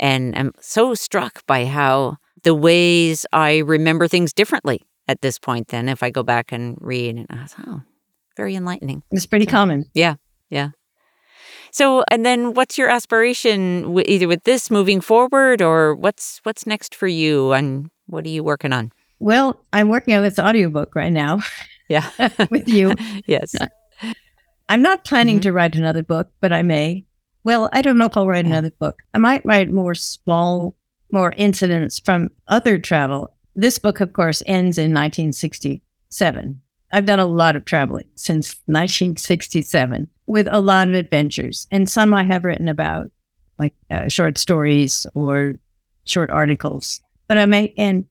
and 0.00 0.36
i'm 0.36 0.52
so 0.58 0.94
struck 0.94 1.46
by 1.46 1.64
how 1.64 2.16
the 2.42 2.54
ways 2.54 3.24
i 3.32 3.58
remember 3.58 4.08
things 4.08 4.32
differently 4.32 4.82
at 5.06 5.20
this 5.20 5.38
point 5.38 5.68
than 5.68 5.88
if 5.88 6.02
i 6.02 6.10
go 6.10 6.24
back 6.24 6.50
and 6.50 6.76
read 6.80 7.14
and 7.14 7.26
i 7.30 7.42
was 7.42 7.54
oh 7.68 7.82
very 8.36 8.56
enlightening 8.56 9.02
it's 9.12 9.26
pretty 9.26 9.46
so, 9.46 9.52
common 9.52 9.84
yeah 9.94 10.16
yeah 10.48 10.70
so, 11.72 12.04
and 12.10 12.24
then 12.24 12.54
what's 12.54 12.76
your 12.78 12.88
aspiration 12.88 13.82
w- 13.82 14.04
either 14.06 14.28
with 14.28 14.44
this 14.44 14.70
moving 14.70 15.00
forward 15.00 15.62
or 15.62 15.94
what's 15.94 16.40
what's 16.42 16.66
next 16.66 16.94
for 16.94 17.08
you 17.08 17.52
and 17.52 17.90
what 18.06 18.24
are 18.24 18.30
you 18.30 18.42
working 18.42 18.72
on? 18.72 18.92
Well, 19.18 19.60
I'm 19.72 19.88
working 19.88 20.14
on 20.14 20.22
this 20.22 20.38
audiobook 20.38 20.94
right 20.94 21.12
now. 21.12 21.40
Yeah. 21.88 22.10
with 22.50 22.68
you. 22.68 22.94
yes. 23.26 23.54
I'm 24.68 24.82
not 24.82 25.04
planning 25.04 25.36
mm-hmm. 25.36 25.42
to 25.42 25.52
write 25.52 25.76
another 25.76 26.02
book, 26.02 26.30
but 26.40 26.52
I 26.52 26.62
may. 26.62 27.04
Well, 27.44 27.68
I 27.72 27.82
don't 27.82 27.98
know 27.98 28.06
if 28.06 28.16
I'll 28.16 28.26
write 28.26 28.44
yeah. 28.44 28.52
another 28.52 28.70
book. 28.70 29.02
I 29.12 29.18
might 29.18 29.44
write 29.44 29.70
more 29.70 29.94
small, 29.94 30.76
more 31.10 31.32
incidents 31.36 31.98
from 31.98 32.30
other 32.48 32.78
travel. 32.78 33.34
This 33.56 33.78
book, 33.78 34.00
of 34.00 34.12
course, 34.12 34.42
ends 34.46 34.78
in 34.78 34.94
1967. 34.94 36.60
I've 36.92 37.06
done 37.06 37.20
a 37.20 37.26
lot 37.26 37.56
of 37.56 37.64
traveling 37.64 38.08
since 38.14 38.56
1967 38.66 40.08
with 40.26 40.48
a 40.50 40.60
lot 40.60 40.88
of 40.88 40.94
adventures. 40.94 41.66
And 41.70 41.88
some 41.88 42.12
I 42.14 42.24
have 42.24 42.44
written 42.44 42.68
about, 42.68 43.10
like 43.58 43.74
uh, 43.90 44.08
short 44.08 44.38
stories 44.38 45.06
or 45.14 45.54
short 46.04 46.30
articles. 46.30 47.00
But 47.28 47.38
I 47.38 47.46
may 47.46 47.72
and 47.76 48.06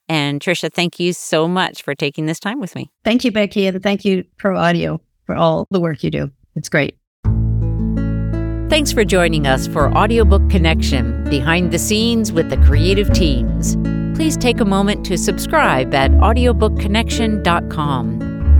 And 0.09 0.41
Trisha, 0.41 0.73
thank 0.73 0.99
you 0.99 1.13
so 1.13 1.47
much 1.47 1.83
for 1.83 1.95
taking 1.95 2.25
this 2.27 2.41
time 2.41 2.61
with 2.61 2.75
me. 2.75 2.91
Thank 3.05 3.25
you, 3.25 3.31
Becky. 3.31 3.67
And 3.67 3.81
thank 3.83 4.05
you, 4.05 4.25
Pro 4.39 4.57
Audio, 4.57 5.01
for 5.25 5.37
all 5.37 5.69
the 5.71 5.79
work 5.79 6.03
you 6.03 6.11
do. 6.11 6.33
It's 6.57 6.69
great. 6.69 6.97
Thanks 8.71 8.91
for 8.93 9.05
joining 9.05 9.47
us 9.47 9.67
for 9.67 9.93
Audiobook 9.97 10.49
Connection 10.49 11.25
Behind 11.25 11.73
the 11.73 11.79
Scenes 11.79 12.33
with 12.33 12.49
the 12.51 12.57
Creative 12.59 13.13
Teams. 13.13 13.77
Please 14.17 14.37
take 14.37 14.61
a 14.61 14.65
moment 14.65 15.05
to 15.07 15.19
subscribe 15.19 15.93
at 15.95 16.13
audiobookconnection.com. 16.13 18.30